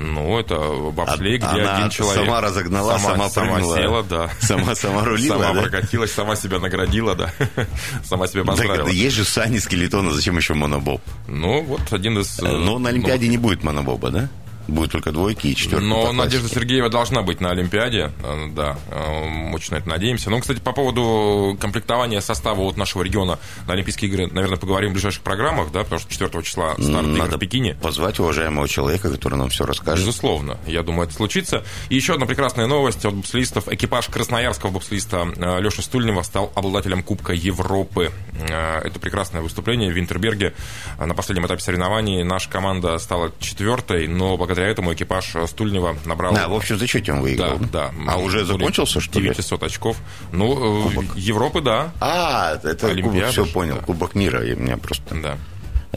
Ну, 0.01 0.39
это 0.39 0.58
бобслей, 0.91 1.38
где 1.38 1.46
Она 1.46 1.77
один 1.77 1.89
человек... 1.89 2.25
сама 2.25 2.41
разогнала, 2.41 2.98
сама, 2.98 3.29
сама 3.29 3.50
прыгнула. 3.50 3.75
Сама 3.75 3.81
села, 3.81 4.03
да. 4.03 4.29
Сама, 4.39 4.75
сама 4.75 5.05
рулила, 5.05 5.38
Сама 5.38 5.53
да? 5.53 5.62
прокатилась, 5.62 6.12
сама 6.12 6.36
себя 6.36 6.60
наградила, 6.60 7.15
да. 7.15 7.31
Сама 8.03 8.27
себя 8.27 8.43
поздравила. 8.43 8.86
Так, 8.86 8.93
есть 8.93 9.15
же 9.15 9.24
сани 9.24 9.60
скелетона, 9.60 10.12
зачем 10.12 10.38
еще 10.38 10.55
монобоб? 10.55 11.01
Ну, 11.27 11.62
вот 11.63 11.81
один 11.93 12.17
из... 12.20 12.39
Э, 12.39 12.48
Но 12.48 12.79
на 12.79 12.89
Олимпиаде 12.89 13.25
ну, 13.27 13.31
не 13.31 13.38
будет 13.38 13.63
монобоба, 13.63 14.10
да? 14.10 14.29
Будет 14.67 14.91
только 14.91 15.11
двойки 15.11 15.47
и 15.47 15.55
четверки. 15.55 15.83
Но 15.85 16.11
Надежда 16.11 16.49
Сергеева 16.49 16.89
должна 16.89 17.21
быть 17.21 17.41
на 17.41 17.51
Олимпиаде, 17.51 18.11
э, 18.23 18.47
да, 18.53 18.77
э, 18.89 19.53
очень 19.53 19.73
на 19.73 19.77
это 19.77 19.89
надеемся. 19.89 20.29
Ну, 20.29 20.39
кстати, 20.39 20.59
по 20.59 20.71
поводу 20.71 21.57
комплектования 21.59 22.21
состава 22.21 22.55
вот 22.55 22.77
нашего 22.77 23.03
региона 23.03 23.39
на 23.67 23.73
Олимпийские 23.73 24.09
игры, 24.11 24.27
наверное, 24.27 24.57
поговорим 24.57 24.91
в 24.91 24.93
ближайших 24.93 25.21
программах, 25.23 25.71
да, 25.71 25.83
потому 25.83 25.99
что 25.99 26.11
4 26.11 26.43
числа 26.43 26.73
старт 26.73 26.87
Надо 26.87 27.15
игр 27.15 27.35
в 27.35 27.39
Пекине. 27.39 27.75
позвать 27.81 28.19
уважаемого 28.19 28.67
человека, 28.67 29.09
который 29.09 29.35
нам 29.35 29.49
все 29.49 29.65
расскажет. 29.65 30.05
Безусловно, 30.05 30.57
я 30.67 30.83
думаю, 30.83 31.07
это 31.07 31.15
случится. 31.15 31.63
И 31.89 31.95
еще 31.95 32.13
одна 32.13 32.25
прекрасная 32.25 32.67
новость 32.67 33.03
от 33.05 33.13
бобслистов. 33.13 33.67
Экипаж 33.67 34.07
красноярского 34.07 34.71
бобслиста 34.71 35.27
э, 35.35 35.61
Леша 35.61 35.81
Стульнева 35.81 36.21
стал 36.21 36.51
обладателем 36.55 37.03
Кубка 37.03 37.33
Европы. 37.33 38.11
Это 38.47 38.99
прекрасное 38.99 39.41
выступление 39.41 39.91
в 39.91 39.95
Винтерберге. 39.95 40.53
На 40.99 41.13
последнем 41.13 41.45
этапе 41.45 41.61
соревнований 41.61 42.23
наша 42.23 42.49
команда 42.49 42.97
стала 42.99 43.31
четвертой, 43.39 44.07
но 44.07 44.37
благодаря 44.37 44.50
благодаря 44.51 44.70
этому 44.70 44.93
экипаж 44.93 45.34
Стульнева 45.48 45.96
набрал... 46.05 46.34
Да, 46.34 46.50
в 46.50 46.53
общем 46.53 46.77
зачете 46.77 47.13
он 47.13 47.22
выиграл. 47.22 47.58
Да, 47.58 47.91
да. 47.96 48.12
А 48.12 48.17
уже 48.17 48.46
закончился, 48.46 49.00
что 49.00 49.20
ли? 49.20 49.29
900 49.29 49.63
очков. 49.63 49.98
Ну, 50.34 50.81
э, 50.81 50.89
Кубок. 50.89 51.15
Европы, 51.15 51.62
да. 51.62 51.93
А, 52.01 52.60
это 52.62 52.88
Олимпиада, 52.88 53.20
кубок, 53.20 53.31
все 53.31 53.46
понял. 53.46 53.75
Да. 53.75 53.81
Кубок 53.81 54.15
мира, 54.15 54.39
у 54.39 54.60
меня 54.60 54.75
просто... 54.75 55.15
Да. 55.15 55.38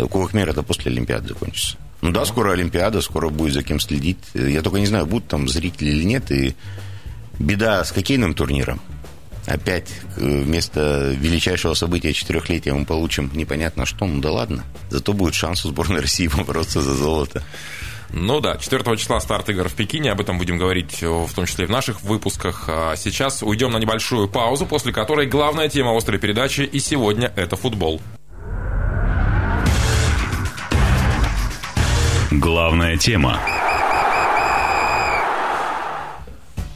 Кубок 0.07 0.35
мира 0.35 0.53
это 0.53 0.63
после 0.63 0.93
Олимпиады 0.93 1.29
закончится. 1.29 1.77
Ну 2.01 2.13
да, 2.13 2.25
скоро 2.25 2.53
Олимпиада, 2.53 3.01
скоро 3.01 3.29
будет 3.29 3.55
за 3.55 3.65
кем 3.65 3.81
следить. 3.81 4.19
Я 4.35 4.63
только 4.63 4.79
не 4.79 4.87
знаю, 4.87 5.07
будут 5.07 5.27
там 5.27 5.49
зрители 5.49 5.91
или 5.91 6.05
нет. 6.05 6.31
И 6.31 6.55
беда 7.41 7.83
с 7.85 7.91
хоккейным 7.91 8.35
турниром. 8.35 8.81
Опять 9.47 9.91
э, 10.17 10.43
вместо 10.43 11.13
величайшего 11.19 11.75
события 11.75 12.13
четырехлетия 12.13 12.73
мы 12.73 12.85
получим 12.85 13.31
непонятно 13.35 13.85
что. 13.85 14.07
Ну 14.07 14.21
да 14.21 14.31
ладно. 14.31 14.65
Зато 14.91 15.13
будет 15.13 15.35
шанс 15.35 15.65
у 15.65 15.71
сборной 15.71 16.01
России 16.01 16.29
побороться 16.37 16.83
за 16.83 16.95
золото. 16.95 17.43
Ну 18.17 18.41
да, 18.41 18.57
4 18.59 18.97
числа 18.97 19.19
старт 19.19 19.49
игр 19.49 19.69
в 19.69 19.75
Пекине, 19.75 20.13
об 20.13 20.21
этом 20.21 20.39
будем 20.39 20.57
говорить 20.57 21.03
э, 21.03 21.09
в 21.09 21.33
том 21.35 21.47
числе 21.47 21.65
и 21.65 21.67
в 21.67 21.71
наших 21.71 22.03
выпусках. 22.03 22.67
А 22.69 22.95
сейчас 22.95 23.43
уйдем 23.43 23.73
на 23.73 23.79
небольшую 23.79 24.29
паузу, 24.29 24.67
после 24.67 24.93
которой 24.93 25.27
главная 25.27 25.69
тема 25.69 25.97
острой 25.97 26.21
передачи 26.21 26.61
и 26.61 26.79
сегодня 26.79 27.33
это 27.35 27.57
футбол. 27.57 28.01
Главная 32.31 32.97
тема. 32.99 33.41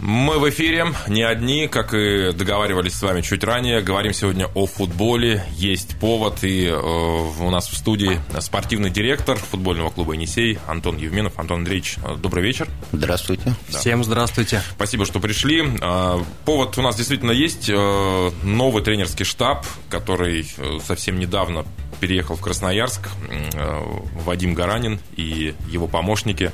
Мы 0.00 0.38
в 0.38 0.48
эфире, 0.50 0.86
не 1.08 1.22
одни, 1.22 1.66
как 1.66 1.92
и 1.92 2.32
договаривались 2.32 2.94
с 2.94 3.02
вами 3.02 3.20
чуть 3.20 3.42
ранее. 3.42 3.80
Говорим 3.80 4.12
сегодня 4.12 4.46
о 4.54 4.66
футболе. 4.66 5.44
Есть 5.56 5.98
повод, 5.98 6.44
и 6.44 6.66
э, 6.66 6.72
у 6.72 7.50
нас 7.50 7.68
в 7.68 7.76
студии 7.76 8.20
спортивный 8.38 8.90
директор 8.90 9.36
футбольного 9.36 9.90
клуба 9.90 10.12
«Енисей» 10.12 10.58
Антон 10.68 10.98
Евменов. 10.98 11.36
Антон 11.36 11.60
Андреевич, 11.60 11.96
э, 12.04 12.14
добрый 12.16 12.44
вечер. 12.44 12.68
Здравствуйте. 12.92 13.56
Да. 13.72 13.78
Всем 13.78 14.04
здравствуйте. 14.04 14.62
Спасибо, 14.76 15.04
что 15.04 15.18
пришли. 15.18 15.64
Э, 15.80 16.18
повод 16.44 16.78
у 16.78 16.82
нас 16.82 16.94
действительно 16.94 17.32
есть. 17.32 17.68
Э, 17.68 18.30
новый 18.44 18.84
тренерский 18.84 19.24
штаб, 19.24 19.66
который 19.90 20.48
э, 20.58 20.78
совсем 20.86 21.18
недавно 21.18 21.64
переехал 21.98 22.36
в 22.36 22.40
Красноярск. 22.40 23.08
Э, 23.54 23.82
Вадим 24.24 24.54
Гаранин 24.54 25.00
и 25.16 25.54
его 25.68 25.88
помощники. 25.88 26.52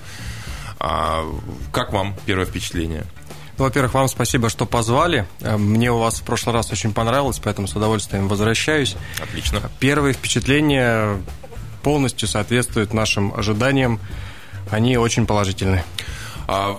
А, 0.80 1.24
как 1.72 1.92
вам 1.92 2.14
первое 2.26 2.46
впечатление? 2.46 3.04
Ну, 3.56 3.64
во-первых, 3.64 3.94
вам 3.94 4.08
спасибо, 4.08 4.48
что 4.48 4.66
позвали. 4.66 5.26
Э, 5.40 5.56
мне 5.56 5.92
у 5.92 5.98
вас 5.98 6.20
в 6.20 6.24
прошлый 6.24 6.54
раз 6.54 6.72
очень 6.72 6.92
понравилось, 6.92 7.40
поэтому 7.42 7.68
с 7.68 7.76
удовольствием 7.76 8.28
возвращаюсь. 8.28 8.96
Отлично. 9.22 9.70
Первые 9.78 10.14
впечатления 10.14 11.18
полностью 11.82 12.26
соответствуют 12.26 12.92
нашим 12.92 13.32
ожиданиям. 13.34 14.00
Они 14.70 14.96
очень 14.96 15.26
положительны. 15.26 15.84
А, 16.46 16.78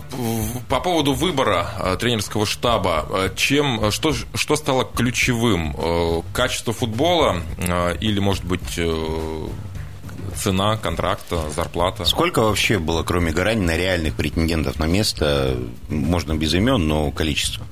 по 0.70 0.80
поводу 0.80 1.14
выбора 1.14 1.68
э, 1.80 1.98
тренерского 1.98 2.46
штаба, 2.46 3.06
э, 3.10 3.30
чем, 3.36 3.92
что, 3.92 4.14
что 4.34 4.56
стало 4.58 4.84
ключевым? 4.86 6.24
Качество 6.34 6.74
футбола 6.74 7.42
или, 8.02 8.20
может 8.20 8.44
быть, 8.44 8.80
цена 10.36 10.78
контракта, 10.78 11.50
зарплата. 11.56 12.06
Сколько 12.06 12.42
вообще 12.42 12.80
было, 12.80 13.04
кроме 13.04 13.32
Гаранина, 13.32 13.76
реальных 13.76 14.16
претендентов 14.16 14.80
на 14.80 14.86
место? 14.86 15.58
Можно 15.90 16.36
без 16.36 16.54
имен, 16.54 16.88
но 16.88 17.12
количество. 17.12 17.66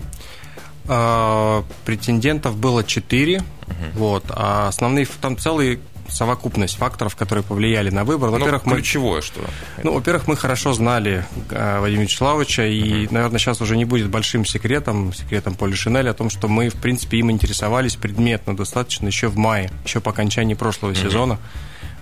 А, 0.87 1.63
претендентов 1.85 2.57
было 2.57 2.83
четыре, 2.83 3.39
угу. 3.67 3.75
вот, 3.93 4.25
а 4.29 4.67
основные 4.67 5.07
там 5.21 5.37
целый 5.37 5.79
совокупность 6.09 6.75
факторов, 6.77 7.15
которые 7.15 7.43
повлияли 7.43 7.89
на 7.89 8.03
выбор. 8.03 8.29
Ну, 8.29 8.37
во-первых, 8.37 8.65
мы 8.65 8.75
ключевое 8.75 9.21
что? 9.21 9.39
Ну, 9.83 9.93
во-первых, 9.93 10.27
мы 10.27 10.35
хорошо 10.35 10.73
знали 10.73 11.25
э, 11.49 11.79
Вадима 11.79 12.03
Вячеславовича, 12.03 12.65
и, 12.65 13.05
угу. 13.05 13.13
наверное, 13.13 13.39
сейчас 13.39 13.61
уже 13.61 13.77
не 13.77 13.85
будет 13.85 14.09
большим 14.09 14.45
секретом, 14.45 15.13
секретом 15.13 15.55
Поля 15.55 15.75
Шинель 15.75 16.09
о 16.09 16.13
том, 16.13 16.29
что 16.29 16.47
мы, 16.47 16.69
в 16.69 16.75
принципе, 16.75 17.17
им 17.17 17.31
интересовались 17.31 17.95
предметно 17.95 18.55
достаточно 18.55 19.07
еще 19.07 19.27
в 19.27 19.37
мае, 19.37 19.71
еще 19.85 20.01
по 20.01 20.11
окончании 20.11 20.53
прошлого 20.53 20.91
угу. 20.91 20.99
сезона. 20.99 21.39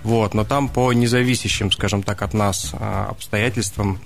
Вот, 0.04 0.34
но 0.34 0.44
там 0.44 0.68
по 0.68 0.92
независящим, 0.94 1.72
скажем 1.72 2.04
так, 2.04 2.22
от 2.22 2.34
нас 2.34 2.72
а, 2.74 3.08
обстоятельствам 3.12 4.00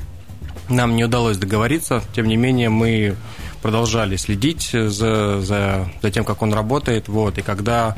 нам 0.69 0.95
не 0.95 1.05
удалось 1.05 1.37
договориться. 1.37 2.03
Тем 2.13 2.27
не 2.27 2.37
менее, 2.37 2.69
мы 2.69 3.15
продолжали 3.61 4.15
следить 4.15 4.71
за, 4.71 5.41
за, 5.41 5.89
за 6.01 6.11
тем, 6.11 6.25
как 6.25 6.41
он 6.41 6.53
работает. 6.53 7.07
Вот, 7.07 7.37
и 7.37 7.41
когда 7.41 7.95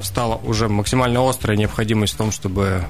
стала 0.00 0.36
уже 0.36 0.68
максимально 0.68 1.28
острая 1.28 1.56
необходимость 1.56 2.14
в 2.14 2.16
том, 2.16 2.32
чтобы 2.32 2.84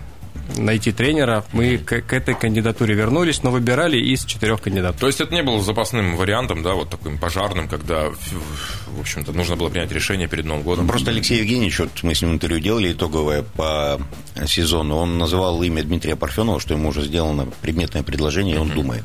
найти 0.57 0.93
тренера. 0.93 1.45
Мы 1.53 1.79
к, 1.79 2.03
к 2.03 2.13
этой 2.13 2.35
кандидатуре 2.35 2.95
вернулись, 2.95 3.43
но 3.43 3.51
выбирали 3.51 3.99
из 3.99 4.25
четырех 4.25 4.61
кандидатов. 4.61 5.01
То 5.01 5.07
есть 5.07 5.21
это 5.21 5.35
не 5.35 5.43
было 5.43 5.61
запасным 5.63 6.17
вариантом, 6.17 6.63
да, 6.63 6.75
вот 6.75 6.91
таким 6.91 7.19
пожарным, 7.19 7.69
когда, 7.69 8.11
в 8.11 9.01
общем-то, 9.01 9.33
нужно 9.33 9.57
было 9.57 9.69
принять 9.69 9.93
решение 9.93 10.29
перед 10.29 10.45
Новым 10.45 10.63
годом? 10.63 10.87
Просто 10.87 11.11
Алексей 11.11 11.39
Евгеньевич, 11.39 11.79
вот 11.81 11.91
мы 12.03 12.15
с 12.15 12.23
ним 12.23 12.33
интервью 12.33 12.61
делали 12.61 12.93
итоговое 12.93 13.43
по 13.43 14.01
сезону, 14.47 14.97
он 14.97 15.19
называл 15.19 15.63
имя 15.63 15.83
Дмитрия 15.83 16.17
Парфенова, 16.17 16.61
что 16.61 16.75
ему 16.75 16.89
уже 16.89 17.03
сделано 17.03 17.47
предметное 17.61 18.03
предложение, 18.03 18.57
и 18.57 18.59
он 18.59 18.71
думает. 18.71 19.05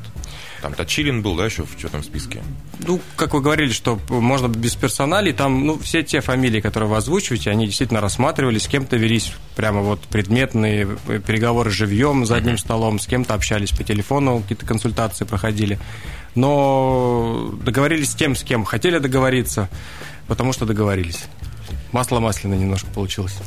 Там 0.62 0.74
Точилин 0.74 1.22
был, 1.22 1.36
да, 1.36 1.46
еще 1.46 1.64
в 1.64 1.72
четвертом 1.72 2.04
списке? 2.04 2.42
Ну, 2.80 3.00
как 3.16 3.34
вы 3.34 3.42
говорили, 3.42 3.72
что 3.72 4.00
можно 4.10 4.48
без 4.48 4.76
персоналей, 4.76 5.34
там, 5.34 5.66
ну, 5.66 5.78
все 5.78 6.04
те 6.04 6.22
фамилии, 6.22 6.62
которые 6.62 6.90
вы 6.90 6.98
озвучиваете, 6.98 7.52
они 7.52 7.68
действительно 7.68 8.02
рассматривались, 8.02 8.64
с 8.64 8.68
кем-то 8.68 8.98
велись 8.98 9.34
прямо 9.56 9.82
вот 9.82 10.02
предметные 10.02 10.88
переговоры 11.26 11.70
живьем 11.70 12.26
за 12.26 12.36
одним 12.36 12.58
столом, 12.58 13.00
с 13.00 13.06
кем-то 13.06 13.34
общались 13.34 13.72
по 13.72 13.84
телефону, 13.84 14.42
какие-то 14.42 14.66
консультации 14.66 15.26
проходили. 15.26 15.80
Но 16.34 17.52
договорились 17.64 18.12
с 18.12 18.16
тем, 18.16 18.36
с 18.36 18.44
кем 18.44 18.64
хотели 18.64 18.98
договориться, 19.00 19.70
потому 20.28 20.54
что 20.54 20.66
договорились. 20.66 21.26
Масло 21.92 22.20
масляное 22.20 22.58
немножко 22.58 22.90
получилось. 22.92 23.38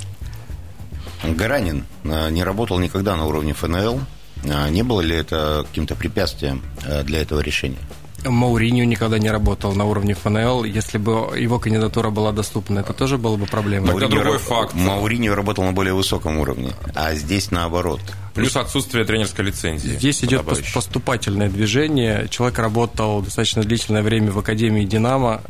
Гаранин 1.23 1.85
э, 2.05 2.31
не 2.31 2.43
работал 2.43 2.79
никогда 2.79 3.17
на 3.17 3.27
уровне 3.27 3.53
ФНЛ, 3.53 4.01
не 4.45 4.83
было 4.83 5.01
ли 5.01 5.17
это 5.17 5.65
каким-то 5.69 5.95
препятствием 5.95 6.63
э, 6.85 7.03
для 7.03 7.21
этого 7.21 7.41
решения? 7.41 7.79
Мауриньо 8.25 8.85
никогда 8.85 9.19
не 9.19 9.31
работал 9.31 9.73
на 9.73 9.85
уровне 9.85 10.15
ФНЛ. 10.15 10.65
Если 10.65 10.99
бы 10.99 11.39
его 11.39 11.59
кандидатура 11.59 12.11
была 12.11 12.33
доступна, 12.33 12.81
это 12.81 12.93
тоже 12.93 13.17
было 13.19 13.37
бы 13.37 13.47
проблемой. 13.47 13.97
Это 13.97 14.09
другой 14.09 14.39
факт. 14.39 14.75
Мауриньо 14.75 15.35
работал 15.35 15.65
на 15.65 15.73
более 15.73 15.95
высоком 15.95 16.39
уровне, 16.39 16.73
а 16.95 17.15
здесь 17.15 17.51
наоборот. 17.51 18.01
Плюс 18.35 18.57
отсутствие 18.57 19.05
тренерской 19.05 19.45
лицензии. 19.45 19.89
Здесь 19.89 20.25
идет 20.25 20.45
поступательное 20.75 21.49
движение. 21.49 22.29
Человек 22.31 22.59
работал 22.59 23.23
достаточно 23.23 23.63
длительное 23.63 24.03
время 24.03 24.31
в 24.31 24.39
Академии 24.39 24.85
«Динамо», 24.85 25.43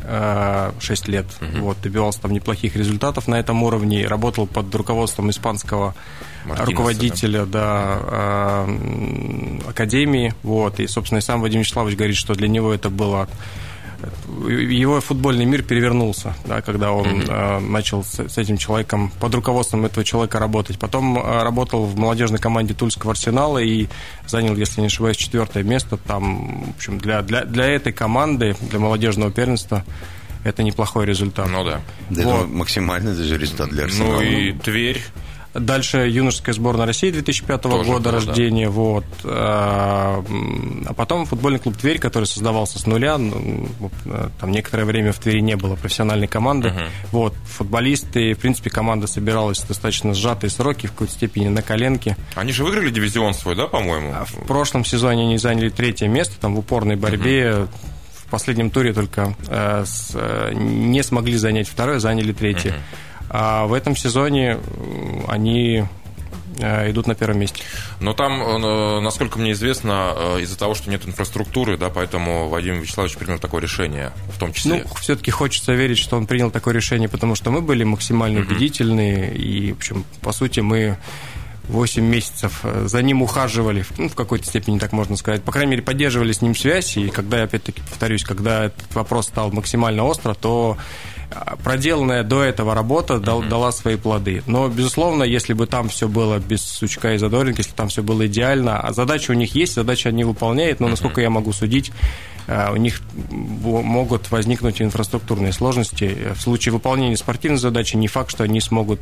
6 0.81 1.09
э, 1.09 1.13
лет. 1.13 1.27
Угу. 1.41 1.65
Вот, 1.65 1.81
добивался 1.83 2.23
там 2.23 2.33
неплохих 2.33 2.77
результатов 2.77 3.29
на 3.29 3.39
этом 3.39 3.63
уровне. 3.63 4.07
Работал 4.07 4.47
под 4.47 4.75
руководством 4.75 5.31
испанского 5.31 5.95
Мартинеса, 6.45 6.71
руководителя 6.71 7.47
да. 7.47 7.99
Да, 8.01 8.65
э, 8.67 9.59
Академии. 9.69 10.35
Вот, 10.43 10.81
и, 10.81 10.87
собственно, 10.87 11.19
и 11.19 11.23
сам 11.23 11.41
Вадим 11.41 11.61
Вячеславович 11.61 11.97
говорит, 11.97 12.17
что 12.17 12.35
для 12.35 12.49
него 12.49 12.73
это 12.73 12.91
было 12.91 13.29
его 14.49 15.01
футбольный 15.01 15.45
мир 15.45 15.63
перевернулся, 15.63 16.35
да, 16.47 16.61
когда 16.61 16.93
он 16.93 17.07
mm-hmm. 17.07 17.59
э, 17.59 17.59
начал 17.61 18.05
с, 18.05 18.21
с 18.21 18.39
этим 18.39 18.57
человеком, 18.57 19.13
под 19.21 19.35
руководством 19.35 19.85
этого 19.85 20.05
человека 20.05 20.39
работать. 20.39 20.79
Потом 20.79 21.19
э, 21.19 21.43
работал 21.43 21.85
в 21.85 21.97
молодежной 21.97 22.39
команде 22.39 22.75
Тульского 22.75 23.13
Арсенала 23.13 23.59
и 23.59 23.89
занял, 24.27 24.57
если 24.57 24.81
не 24.81 24.87
ошибаюсь, 24.87 25.17
четвертое 25.17 25.63
место. 25.63 25.97
Там, 25.97 26.65
в 26.65 26.77
общем, 26.77 26.99
для, 26.99 27.23
для, 27.23 27.45
для 27.45 27.67
этой 27.67 27.93
команды, 27.93 28.57
для 28.61 28.79
молодежного 28.79 29.31
первенства, 29.31 29.85
это 30.45 30.63
неплохой 30.63 31.07
результат. 31.07 31.49
Ну 31.51 31.65
да. 31.65 31.81
Да 32.09 32.23
вот. 32.23 32.39
это 32.39 32.47
максимальный 32.47 33.15
даже 33.15 33.37
результат 33.37 33.71
для 33.71 33.85
Арсенала. 33.85 34.15
Ну 34.15 34.23
и 34.23 34.53
Тверь 34.53 35.03
Дальше 35.55 36.09
юношеская 36.09 36.55
сборная 36.55 36.87
России 36.87 37.11
2005 37.11 37.63
Тоже 37.63 37.85
года 37.85 38.11
было, 38.11 38.13
рождения. 38.13 38.67
Да. 38.67 38.71
Вот. 38.71 39.05
А, 39.25 40.25
а 40.87 40.95
потом 40.95 41.27
футбольный 41.27 41.59
клуб 41.59 41.77
Тверь, 41.77 41.99
который 41.99 42.27
создавался 42.27 42.79
с 42.79 42.87
нуля. 42.87 43.19
Ну, 43.19 43.69
там 44.39 44.53
некоторое 44.53 44.85
время 44.85 45.13
в 45.13 45.19
Твери 45.19 45.41
не 45.41 45.57
было 45.57 45.75
профессиональной 45.75 46.29
команды. 46.29 46.69
Угу. 46.69 46.79
Вот. 47.11 47.35
Футболисты, 47.45 48.35
в 48.35 48.39
принципе, 48.39 48.71
команда 48.71 49.09
собиралась 49.09 49.59
в 49.59 49.67
достаточно 49.67 50.15
сжатые 50.15 50.51
сроки, 50.51 50.87
в 50.87 50.93
какой-то 50.93 51.13
степени 51.15 51.49
на 51.49 51.63
коленке. 51.63 52.17
Они 52.37 52.53
же 52.53 52.63
выиграли 52.63 52.91
дивизион 52.91 53.35
свой, 53.35 53.57
да, 53.57 53.67
по-моему? 53.67 54.13
А 54.15 54.25
в 54.25 54.47
прошлом 54.47 54.85
сезоне 54.85 55.25
они 55.25 55.39
заняли 55.39 55.71
третье 55.71 56.07
место, 56.07 56.41
там 56.41 56.55
в 56.55 56.61
упорной 56.61 56.95
борьбе. 56.97 57.55
Угу. 57.55 57.69
В 58.13 58.31
последнем 58.31 58.71
туре 58.71 58.93
только 58.93 59.35
э, 59.49 59.85
с, 59.85 60.13
э, 60.15 60.53
не 60.55 61.03
смогли 61.03 61.37
занять 61.37 61.69
второе, 61.69 61.99
заняли 61.99 62.33
третье. 62.33 62.71
Угу. 62.71 62.79
А 63.31 63.67
в 63.67 63.73
этом 63.73 63.95
сезоне 63.95 64.59
они 65.29 65.85
э, 66.59 66.91
идут 66.91 67.07
на 67.07 67.15
первом 67.15 67.39
месте. 67.39 67.63
Но 68.01 68.13
там, 68.13 68.43
э, 68.43 69.01
насколько 69.01 69.39
мне 69.39 69.53
известно, 69.53 70.13
э, 70.17 70.41
из-за 70.41 70.59
того, 70.59 70.75
что 70.75 70.91
нет 70.91 71.07
инфраструктуры, 71.07 71.77
да, 71.77 71.91
поэтому 71.91 72.49
Вадим 72.49 72.81
Вячеславович 72.81 73.17
принял 73.17 73.39
такое 73.39 73.63
решение, 73.63 74.11
в 74.35 74.39
том 74.39 74.53
числе. 74.53 74.85
Ну, 74.85 74.95
все-таки 75.01 75.31
хочется 75.31 75.73
верить, 75.75 75.99
что 75.99 76.17
он 76.17 76.27
принял 76.27 76.51
такое 76.51 76.75
решение, 76.75 77.09
потому 77.09 77.37
что 77.37 77.53
мы 77.53 77.61
были 77.61 77.85
максимально 77.85 78.41
убедительны, 78.41 79.33
и, 79.33 79.73
в 79.73 79.77
общем, 79.77 80.05
по 80.23 80.33
сути, 80.33 80.59
мы 80.59 80.99
8 81.69 82.03
месяцев 82.03 82.65
за 82.85 83.01
ним 83.01 83.23
ухаживали, 83.23 83.85
ну, 83.97 84.09
в 84.09 84.17
какой-то 84.17 84.45
степени 84.45 84.81
так 84.81 84.91
можно 84.91 85.17
сказать. 85.17 85.45
По 85.45 85.53
крайней 85.53 85.71
мере, 85.71 85.83
поддерживали 85.83 86.33
с 86.33 86.43
ним 86.43 86.57
связь, 86.57 86.97
и 86.97 87.11
когда, 87.11 87.45
опять-таки, 87.45 87.81
повторюсь, 87.89 88.25
когда 88.25 88.65
этот 88.65 88.93
вопрос 88.93 89.27
стал 89.29 89.53
максимально 89.53 90.05
остро, 90.05 90.35
то 90.35 90.77
проделанная 91.63 92.23
до 92.25 92.43
этого 92.43 92.75
работа 92.75 93.19
дал, 93.19 93.43
дала 93.43 93.73
свои 93.73 93.97
плоды. 93.97 94.43
Но, 94.47 94.69
безусловно, 94.69 95.23
если 95.23 95.53
бы 95.53 95.67
там 95.67 95.89
все 95.89 96.09
было 96.09 96.39
без 96.39 96.63
сучка 96.63 97.15
и 97.15 97.19
задоринки, 97.19 97.61
если 97.61 97.73
там 97.73 97.89
все 97.89 98.03
было 98.03 98.27
идеально, 98.27 98.81
а 98.81 98.93
задача 98.93 99.31
у 99.31 99.35
них 99.35 99.55
есть, 99.55 99.75
задача 99.75 100.09
они 100.09 100.25
выполняют, 100.25 100.81
но, 100.81 100.89
насколько 100.89 101.21
я 101.21 101.31
могу 101.31 101.53
судить, 101.53 101.93
у 102.73 102.77
них 102.77 103.01
могут 103.31 104.31
возникнуть 104.31 104.83
инфраструктурные 104.83 105.53
сложности. 105.53 106.33
В 106.35 106.41
случае 106.41 106.73
выполнения 106.73 107.17
спортивной 107.17 107.59
задачи 107.59 107.97
не 107.97 108.09
факт, 108.09 108.31
что 108.31 108.45
они 108.45 108.61
смогут 108.61 109.01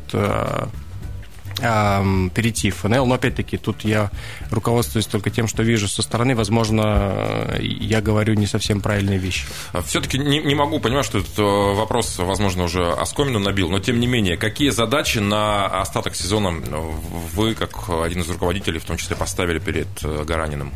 перейти 1.59 2.71
в 2.71 2.77
ФНЛ. 2.77 3.05
Но 3.05 3.15
опять-таки 3.15 3.57
тут 3.57 3.83
я 3.83 4.11
руководствуюсь 4.51 5.05
только 5.07 5.29
тем, 5.29 5.47
что 5.47 5.63
вижу 5.63 5.87
со 5.87 6.01
стороны. 6.01 6.35
Возможно, 6.35 7.55
я 7.59 8.01
говорю 8.01 8.33
не 8.33 8.47
совсем 8.47 8.81
правильные 8.81 9.17
вещи. 9.17 9.45
А 9.73 9.81
Все-таки 9.81 10.17
не, 10.17 10.39
не 10.39 10.55
могу 10.55 10.79
понимать, 10.79 11.05
что 11.05 11.19
этот 11.19 11.37
э, 11.37 11.41
вопрос, 11.41 12.17
возможно, 12.17 12.63
уже 12.63 12.91
оскомину 12.91 13.39
набил, 13.39 13.69
но 13.69 13.79
тем 13.79 13.99
не 13.99 14.07
менее, 14.07 14.37
какие 14.37 14.69
задачи 14.69 15.19
на 15.19 15.65
остаток 15.65 16.15
сезона 16.15 16.51
вы, 16.51 17.55
как 17.55 17.89
один 17.89 18.21
из 18.21 18.29
руководителей, 18.29 18.79
в 18.79 18.85
том 18.85 18.97
числе, 18.97 19.15
поставили 19.15 19.59
перед 19.59 19.87
э, 20.03 20.23
Гараниным? 20.25 20.73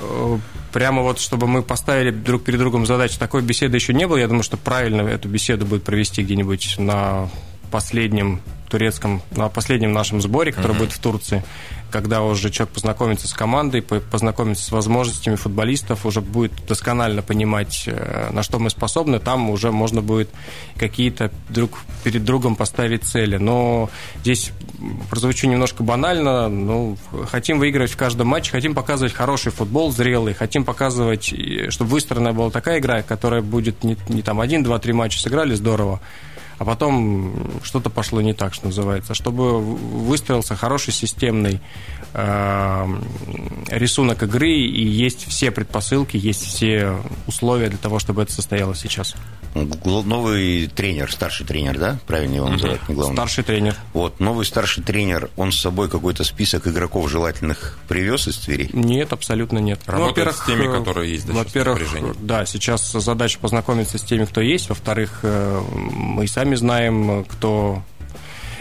Э, 0.00 0.38
прямо 0.72 1.02
вот, 1.02 1.18
чтобы 1.18 1.46
мы 1.46 1.62
поставили 1.62 2.10
друг 2.10 2.44
перед 2.44 2.58
другом 2.58 2.86
задачи, 2.86 3.18
такой 3.18 3.42
беседы 3.42 3.76
еще 3.76 3.94
не 3.94 4.06
было. 4.06 4.16
Я 4.16 4.28
думаю, 4.28 4.42
что 4.42 4.56
правильно 4.56 5.02
эту 5.02 5.28
беседу 5.28 5.66
будет 5.66 5.84
провести 5.84 6.22
где-нибудь 6.22 6.76
на 6.78 7.28
последнем 7.70 8.40
турецком, 8.68 9.22
на 9.30 9.48
последнем 9.48 9.92
нашем 9.92 10.20
сборе, 10.20 10.52
который 10.52 10.72
uh-huh. 10.72 10.78
будет 10.78 10.92
в 10.92 10.98
Турции, 10.98 11.42
когда 11.90 12.22
уже 12.22 12.50
человек 12.50 12.74
познакомится 12.74 13.28
с 13.28 13.32
командой, 13.32 13.82
познакомится 13.82 14.64
с 14.64 14.70
возможностями 14.70 15.36
футболистов, 15.36 16.04
уже 16.04 16.20
будет 16.20 16.52
досконально 16.66 17.22
понимать, 17.22 17.84
э, 17.86 18.30
на 18.30 18.42
что 18.42 18.58
мы 18.58 18.70
способны, 18.70 19.18
там 19.18 19.50
уже 19.50 19.72
можно 19.72 20.02
будет 20.02 20.28
какие-то 20.76 21.30
друг 21.48 21.78
перед 22.04 22.24
другом 22.24 22.56
поставить 22.56 23.04
цели. 23.04 23.36
Но 23.36 23.90
здесь 24.20 24.52
прозвучу 25.10 25.48
немножко 25.48 25.82
банально, 25.82 26.48
ну, 26.48 26.96
хотим 27.30 27.58
выигрывать 27.58 27.92
в 27.92 27.96
каждом 27.96 28.28
матче, 28.28 28.50
хотим 28.50 28.74
показывать 28.74 29.14
хороший 29.14 29.52
футбол, 29.52 29.90
зрелый, 29.90 30.34
хотим 30.34 30.64
показывать, 30.64 31.32
чтобы 31.70 31.90
выстроена 31.90 32.32
была 32.32 32.50
такая 32.50 32.78
игра, 32.80 33.02
которая 33.02 33.40
будет 33.40 33.82
не, 33.82 33.96
не 34.08 34.22
там 34.22 34.40
один, 34.40 34.62
два, 34.62 34.78
три 34.78 34.92
матча 34.92 35.18
сыграли 35.18 35.54
здорово, 35.54 36.00
а 36.58 36.64
потом 36.64 37.32
что-то 37.62 37.88
пошло 37.88 38.20
не 38.20 38.34
так, 38.34 38.52
что 38.52 38.66
называется. 38.66 39.14
Чтобы 39.14 39.60
выстроился 39.60 40.56
хороший 40.56 40.92
системный 40.92 41.60
э, 42.14 42.86
рисунок 43.68 44.22
игры, 44.24 44.50
и 44.50 44.84
есть 44.84 45.28
все 45.28 45.50
предпосылки, 45.50 46.16
есть 46.16 46.44
все 46.44 46.96
условия 47.26 47.68
для 47.68 47.78
того, 47.78 47.98
чтобы 47.98 48.22
это 48.22 48.32
состоялось 48.32 48.80
сейчас. 48.80 49.14
Новый 49.84 50.66
тренер, 50.68 51.12
старший 51.12 51.46
тренер, 51.46 51.78
да? 51.78 51.98
Правильно 52.06 52.36
его 52.36 52.48
называют? 52.48 52.88
Не 52.88 52.94
главное. 52.94 53.14
Старший 53.14 53.44
тренер. 53.44 53.76
Вот, 53.92 54.18
новый 54.20 54.44
старший 54.44 54.82
тренер, 54.82 55.30
он 55.36 55.52
с 55.52 55.60
собой 55.60 55.88
какой-то 55.88 56.24
список 56.24 56.66
игроков 56.66 57.08
желательных 57.08 57.78
привез 57.88 58.26
из 58.26 58.38
Твери? 58.38 58.68
Нет, 58.72 59.12
абсолютно 59.12 59.58
нет. 59.58 59.80
Работает 59.86 60.28
ну, 60.28 60.32
с 60.32 60.46
теми, 60.46 60.66
которые 60.66 61.12
есть, 61.12 61.26
да, 61.26 61.34
Во-первых, 61.34 61.80
да, 62.20 62.46
сейчас 62.46 62.92
задача 62.92 63.38
познакомиться 63.38 63.98
с 63.98 64.02
теми, 64.02 64.24
кто 64.24 64.40
есть. 64.40 64.68
Во-вторых, 64.68 65.20
э, 65.22 65.62
мы 65.70 66.26
сами 66.26 66.48
сами 66.48 66.54
знаем, 66.54 67.24
кто 67.24 67.82
э, 67.97 67.97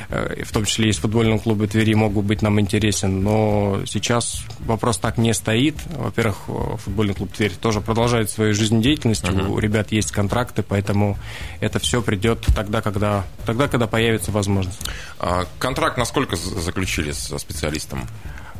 в 0.09 0.51
том 0.51 0.65
числе 0.65 0.89
из 0.89 0.97
футбольного 0.97 1.37
клуба 1.39 1.67
Твери 1.67 1.93
могут 1.93 2.25
быть 2.25 2.41
нам 2.41 2.59
интересен, 2.59 3.23
но 3.23 3.81
сейчас 3.85 4.43
вопрос 4.59 4.97
так 4.97 5.17
не 5.17 5.33
стоит. 5.33 5.75
Во-первых, 5.87 6.37
футбольный 6.83 7.13
клуб 7.13 7.31
Тверь 7.33 7.53
тоже 7.53 7.81
продолжает 7.81 8.29
свою 8.29 8.53
жизнедеятельность, 8.53 9.23
uh-huh. 9.23 9.47
у 9.47 9.59
ребят 9.59 9.91
есть 9.91 10.11
контракты, 10.11 10.63
поэтому 10.63 11.17
это 11.59 11.79
все 11.79 12.01
придет 12.01 12.45
тогда, 12.55 12.81
когда, 12.81 13.25
тогда, 13.45 13.67
когда 13.67 13.87
появится 13.87 14.31
возможность. 14.31 14.79
А 15.19 15.45
контракт 15.59 15.97
насколько 15.97 16.35
заключили 16.35 17.11
со 17.11 17.37
специалистом? 17.37 18.07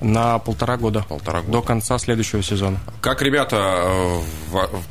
На 0.01 0.39
полтора 0.39 0.77
года. 0.77 1.05
Полтора 1.07 1.41
года. 1.41 1.51
До 1.51 1.61
конца 1.61 1.97
следующего 1.97 2.43
сезона. 2.43 2.79
Как 3.01 3.21
ребята 3.21 3.83
э, 3.83 4.21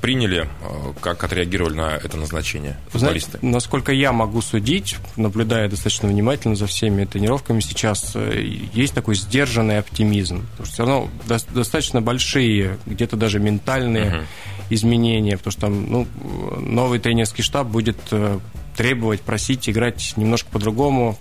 приняли, 0.00 0.48
э, 0.62 0.92
как 1.00 1.24
отреагировали 1.24 1.74
на 1.74 1.90
это 1.96 2.16
назначение 2.16 2.76
футболисты? 2.90 3.38
Знаете, 3.38 3.46
насколько 3.46 3.92
я 3.92 4.12
могу 4.12 4.42
судить, 4.42 4.96
наблюдая 5.16 5.68
достаточно 5.68 6.08
внимательно 6.08 6.56
за 6.56 6.66
всеми 6.66 7.04
тренировками 7.04 7.60
сейчас, 7.60 8.12
э, 8.14 8.42
есть 8.72 8.94
такой 8.94 9.14
сдержанный 9.14 9.78
оптимизм. 9.78 10.46
Потому 10.52 10.66
что 10.66 10.74
все 10.74 10.86
равно 10.86 11.08
достаточно 11.54 12.00
большие, 12.00 12.78
где-то 12.86 13.16
даже 13.16 13.38
ментальные 13.38 14.04
uh-huh. 14.04 14.24
изменения, 14.70 15.36
потому 15.36 15.52
что 15.52 15.60
там 15.62 15.90
ну, 15.90 16.06
новый 16.58 16.98
тренерский 16.98 17.42
штаб 17.42 17.68
будет 17.68 17.98
требовать, 18.76 19.22
просить 19.22 19.68
играть 19.68 20.14
немножко 20.16 20.50
по-другому 20.50 21.18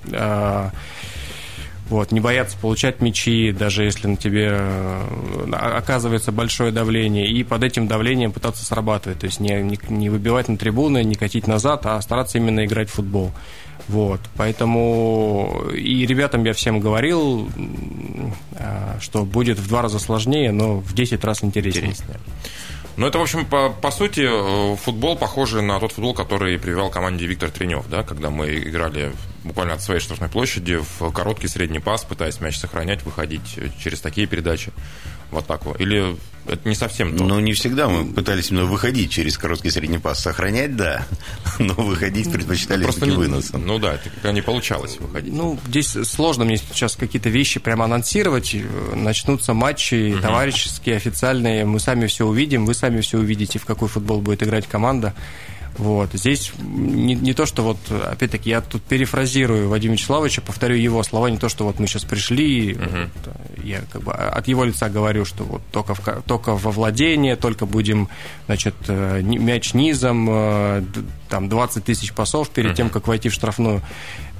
вот, 1.89 2.11
не 2.11 2.19
бояться 2.19 2.57
получать 2.57 2.99
мячи, 3.01 3.51
даже 3.51 3.83
если 3.83 4.07
на 4.07 4.17
тебе 4.17 4.49
э, 4.51 5.51
оказывается 5.51 6.31
большое 6.31 6.71
давление, 6.71 7.27
и 7.27 7.43
под 7.43 7.63
этим 7.63 7.87
давлением 7.87 8.31
пытаться 8.31 8.65
срабатывать. 8.65 9.19
То 9.19 9.27
есть 9.27 9.39
не, 9.39 9.61
не, 9.61 9.77
не 9.89 10.09
выбивать 10.09 10.47
на 10.47 10.57
трибуны, 10.57 11.03
не 11.03 11.15
катить 11.15 11.45
назад, 11.45 11.85
а 11.85 12.01
стараться 12.01 12.39
именно 12.39 12.65
играть 12.65 12.89
в 12.89 12.93
футбол. 12.93 13.31
Вот, 13.87 14.19
поэтому 14.35 15.69
и 15.75 16.07
ребятам 16.07 16.43
я 16.43 16.53
всем 16.53 16.79
говорил, 16.79 17.49
э, 18.53 18.97
что 18.99 19.23
будет 19.23 19.59
в 19.59 19.67
два 19.67 19.83
раза 19.83 19.99
сложнее, 19.99 20.51
но 20.51 20.77
в 20.77 20.95
10 20.95 21.23
раз 21.23 21.43
интереснее. 21.43 21.91
интереснее. 21.91 22.19
Ну, 22.97 23.05
это, 23.05 23.19
в 23.19 23.21
общем, 23.21 23.45
по, 23.45 23.69
по 23.69 23.91
сути, 23.91 24.21
э, 24.25 24.75
футбол 24.77 25.17
похожий 25.17 25.61
на 25.61 25.79
тот 25.79 25.91
футбол, 25.91 26.15
который 26.15 26.57
привел 26.57 26.89
команде 26.89 27.27
Виктор 27.27 27.51
Тренев, 27.51 27.85
да, 27.89 28.01
когда 28.01 28.31
мы 28.31 28.55
играли 28.55 29.11
буквально 29.45 29.75
от 29.75 29.81
своей 29.81 30.01
штрафной 30.01 30.29
площади 30.29 30.79
в 30.99 31.11
короткий 31.11 31.47
средний 31.47 31.79
пас, 31.79 32.03
пытаясь 32.03 32.41
мяч 32.41 32.57
сохранять, 32.57 33.03
выходить 33.03 33.59
через 33.79 34.01
такие 34.01 34.27
передачи 34.27 34.73
в 35.31 35.37
атаку. 35.37 35.75
Или 35.77 36.17
это 36.47 36.67
не 36.67 36.75
совсем 36.75 37.17
то? 37.17 37.23
Ну, 37.23 37.39
не 37.39 37.53
всегда. 37.53 37.87
Мы 37.87 38.11
пытались 38.11 38.51
именно 38.51 38.65
выходить 38.65 39.11
через 39.11 39.37
короткий 39.37 39.69
средний 39.69 39.97
пас. 39.97 40.19
Сохранять, 40.19 40.75
да, 40.75 41.05
но 41.59 41.73
выходить 41.75 42.31
предпочитали 42.31 42.83
Просто 42.83 43.05
не, 43.05 43.15
выносом. 43.15 43.65
Ну 43.65 43.79
да, 43.79 43.95
это 43.95 44.31
не 44.31 44.41
получалось 44.41 44.97
выходить. 44.99 45.33
Ну, 45.33 45.59
здесь 45.67 45.97
сложно 46.03 46.45
мне 46.45 46.57
сейчас 46.57 46.95
какие-то 46.95 47.29
вещи 47.29 47.59
прямо 47.59 47.85
анонсировать. 47.85 48.55
Начнутся 48.93 49.53
матчи 49.53 50.13
угу. 50.13 50.21
товарищеские, 50.21 50.95
официальные. 50.95 51.65
Мы 51.65 51.79
сами 51.79 52.07
все 52.07 52.25
увидим, 52.25 52.65
вы 52.65 52.73
сами 52.73 53.01
все 53.01 53.19
увидите, 53.19 53.59
в 53.59 53.65
какой 53.65 53.87
футбол 53.87 54.21
будет 54.21 54.43
играть 54.43 54.67
команда. 54.67 55.13
Вот. 55.77 56.09
Здесь 56.13 56.53
не, 56.59 57.15
не 57.15 57.33
то, 57.33 57.45
что 57.45 57.63
вот, 57.63 57.77
опять-таки, 57.91 58.49
я 58.49 58.61
тут 58.61 58.81
перефразирую 58.83 59.69
Вадима 59.69 59.93
Вячеславовича, 59.93 60.41
повторю 60.41 60.75
его 60.75 61.03
слова, 61.03 61.29
не 61.29 61.37
то, 61.37 61.49
что 61.49 61.65
вот 61.65 61.79
мы 61.79 61.87
сейчас 61.87 62.03
пришли, 62.03 62.75
угу. 62.75 62.83
вот, 62.83 63.35
я 63.63 63.81
как 63.91 64.03
бы 64.03 64.13
от 64.13 64.47
его 64.47 64.63
лица 64.63 64.89
говорю, 64.89 65.25
что 65.25 65.43
вот 65.43 65.61
только, 65.71 65.93
в, 65.95 66.01
только 66.25 66.55
во 66.55 66.71
владение, 66.71 67.35
только 67.35 67.65
будем, 67.65 68.09
значит, 68.45 68.75
э, 68.87 69.21
мяч 69.21 69.73
низом, 69.73 70.27
э, 70.29 70.83
там 71.29 71.49
20 71.49 71.83
тысяч 71.83 72.13
пасов 72.13 72.49
перед 72.49 72.69
угу. 72.69 72.77
тем, 72.77 72.89
как 72.89 73.07
войти 73.07 73.29
в 73.29 73.33
штрафную 73.33 73.81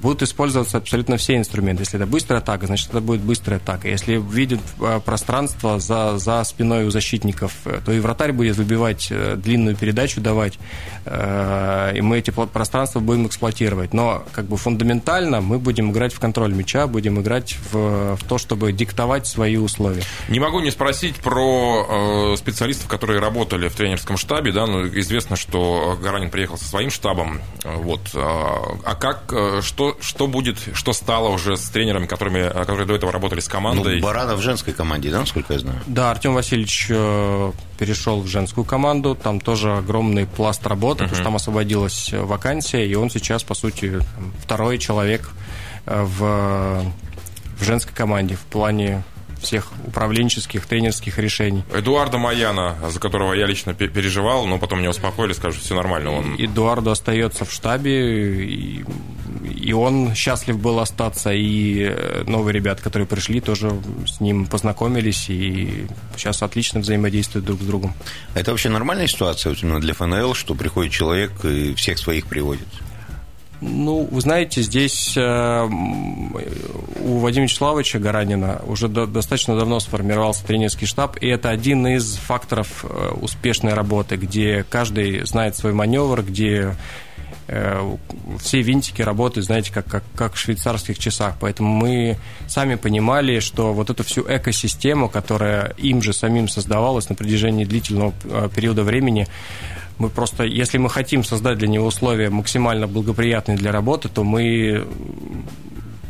будут 0.05 0.21
использоваться 0.21 0.77
абсолютно 0.77 1.17
все 1.17 1.35
инструменты. 1.35 1.81
Если 1.81 1.97
это 1.99 2.05
быстрая 2.05 2.39
атака, 2.39 2.67
значит, 2.67 2.89
это 2.89 3.01
будет 3.01 3.21
быстрая 3.21 3.59
атака. 3.59 3.87
Если 3.87 4.17
видит 4.17 4.59
э, 4.79 4.99
пространство 5.03 5.79
за, 5.79 6.19
за 6.19 6.43
спиной 6.43 6.85
у 6.85 6.91
защитников, 6.91 7.53
э, 7.65 7.79
то 7.83 7.91
и 7.91 7.99
вратарь 7.99 8.31
будет 8.31 8.55
выбивать 8.55 9.07
э, 9.09 9.35
длинную 9.35 9.75
передачу, 9.75 10.21
давать, 10.21 10.59
и 11.05 12.01
мы 12.01 12.17
эти 12.17 12.31
пространства 12.31 12.99
будем 12.99 13.27
эксплуатировать. 13.27 13.93
Но 13.93 14.23
как 14.31 14.45
бы 14.45 14.57
фундаментально 14.57 15.41
мы 15.41 15.59
будем 15.59 15.91
играть 15.91 16.13
в 16.13 16.19
контроль 16.19 16.53
мяча, 16.53 16.87
будем 16.87 17.19
играть 17.19 17.57
в, 17.71 18.15
в 18.15 18.23
то, 18.27 18.37
чтобы 18.37 18.71
диктовать 18.73 19.27
свои 19.27 19.57
условия. 19.57 20.03
Не 20.29 20.39
могу 20.39 20.59
не 20.59 20.71
спросить 20.71 21.15
про 21.17 22.33
э, 22.33 22.37
специалистов, 22.37 22.87
которые 22.87 23.19
работали 23.19 23.67
в 23.69 23.75
тренерском 23.75 24.17
штабе. 24.17 24.51
Да? 24.51 24.67
Ну, 24.67 24.87
известно, 24.87 25.35
что 25.35 25.97
Гаранин 26.01 26.29
приехал 26.29 26.57
со 26.57 26.65
своим 26.65 26.91
штабом. 26.91 27.41
Вот. 27.63 28.01
А 28.13 28.95
как, 28.99 29.33
что 29.61 29.94
что, 29.99 30.27
будет, 30.27 30.58
что 30.73 30.93
стало 30.93 31.29
уже 31.29 31.58
с 31.58 31.69
тренерами, 31.69 32.05
которыми, 32.05 32.47
которые 32.49 32.86
до 32.86 32.95
этого 32.95 33.12
работали 33.12 33.39
с 33.39 33.47
командой? 33.47 33.97
Ну, 33.97 34.01
Баранов 34.01 34.39
в 34.39 34.41
женской 34.41 34.73
команде, 34.73 35.12
да, 35.12 35.19
насколько 35.19 35.53
я 35.53 35.60
знаю? 35.60 35.79
Да, 35.88 36.12
Артем 36.12 36.34
Васильевич 36.34 36.88
э, 36.89 37.51
перешел 37.77 38.21
в 38.21 38.27
женскую 38.27 38.65
команду, 38.65 39.15
там 39.15 39.39
тоже 39.39 39.75
огромный 39.75 40.25
пласт 40.25 40.65
работы, 40.67 41.03
uh-huh. 41.03 41.08
потому 41.08 41.15
что 41.15 41.23
там 41.23 41.36
освободилась 41.36 42.12
вакансия, 42.12 42.86
и 42.88 42.95
он 42.95 43.10
сейчас, 43.10 43.43
по 43.43 43.53
сути, 43.53 43.99
второй 44.41 44.77
человек 44.77 45.29
э, 45.86 46.03
в, 46.03 46.84
в 47.60 47.63
женской 47.63 47.93
команде 47.93 48.36
в 48.36 48.41
плане 48.41 49.03
всех 49.39 49.71
управленческих, 49.85 50.65
тренерских 50.65 51.17
решений. 51.17 51.63
Эдуарда 51.73 52.17
Маяна, 52.17 52.75
за 52.89 52.99
которого 52.99 53.33
я 53.33 53.45
лично 53.45 53.73
переживал, 53.73 54.45
но 54.45 54.57
потом 54.57 54.79
меня 54.79 54.89
успокоили, 54.89 55.33
скажут, 55.33 55.61
все 55.61 55.75
нормально. 55.75 56.11
Он... 56.11 56.35
Эдуарду 56.37 56.91
остается 56.91 57.45
в 57.45 57.51
штабе, 57.51 58.45
и 58.45 58.85
и 59.65 59.73
он 59.73 60.13
счастлив 60.13 60.59
был 60.59 60.79
остаться, 60.79 61.31
и 61.33 61.91
новые 62.27 62.53
ребята, 62.53 62.83
которые 62.83 63.07
пришли, 63.07 63.41
тоже 63.41 63.71
с 64.05 64.19
ним 64.19 64.45
познакомились, 64.45 65.29
и 65.29 65.87
сейчас 66.15 66.43
отлично 66.43 66.81
взаимодействуют 66.81 67.45
друг 67.45 67.61
с 67.61 67.65
другом. 67.65 67.93
Это 68.33 68.51
вообще 68.51 68.69
нормальная 68.69 69.07
ситуация 69.07 69.55
для 69.55 69.93
ФНЛ, 69.93 70.33
что 70.33 70.55
приходит 70.55 70.93
человек 70.93 71.31
и 71.43 71.73
всех 71.73 71.97
своих 71.97 72.27
приводит? 72.27 72.67
Ну, 73.61 74.07
вы 74.11 74.21
знаете, 74.21 74.61
здесь 74.61 75.13
э, 75.15 75.69
у 77.03 77.17
Вадима 77.19 77.45
Вячеславовича 77.45 77.99
Гаранина 77.99 78.61
уже 78.67 78.87
до, 78.87 79.07
достаточно 79.07 79.57
давно 79.57 79.79
сформировался 79.79 80.45
тренерский 80.45 80.87
штаб, 80.87 81.17
и 81.21 81.27
это 81.27 81.49
один 81.49 81.87
из 81.87 82.15
факторов 82.15 82.83
э, 82.83 83.11
успешной 83.21 83.73
работы, 83.73 84.17
где 84.17 84.65
каждый 84.69 85.25
знает 85.25 85.55
свой 85.55 85.71
маневр, 85.71 86.21
где 86.21 86.75
э, 87.47 87.95
все 88.39 88.61
винтики 88.61 89.01
работают, 89.01 89.45
знаете, 89.45 89.71
как, 89.71 89.85
как, 89.85 90.03
как 90.15 90.33
в 90.33 90.37
швейцарских 90.37 90.99
часах. 90.99 91.35
Поэтому 91.39 91.73
мы 91.73 92.17
сами 92.47 92.75
понимали, 92.75 93.39
что 93.39 93.73
вот 93.73 93.89
эту 93.89 94.03
всю 94.03 94.25
экосистему, 94.27 95.07
которая 95.07 95.73
им 95.77 96.01
же 96.01 96.11
самим 96.11 96.49
создавалась 96.49 97.07
на 97.07 97.15
протяжении 97.15 97.63
длительного 97.63 98.13
периода 98.49 98.83
времени, 98.83 99.27
мы 99.97 100.10
просто, 100.10 100.43
если 100.43 100.77
мы 100.77 100.89
хотим 100.89 101.23
создать 101.23 101.58
для 101.58 101.67
него 101.67 101.88
условия 101.88 102.29
максимально 102.29 102.88
благоприятные 102.88 103.58
для 103.58 103.71
работы, 103.71 104.10
то 104.10 104.23
мы 104.23 104.86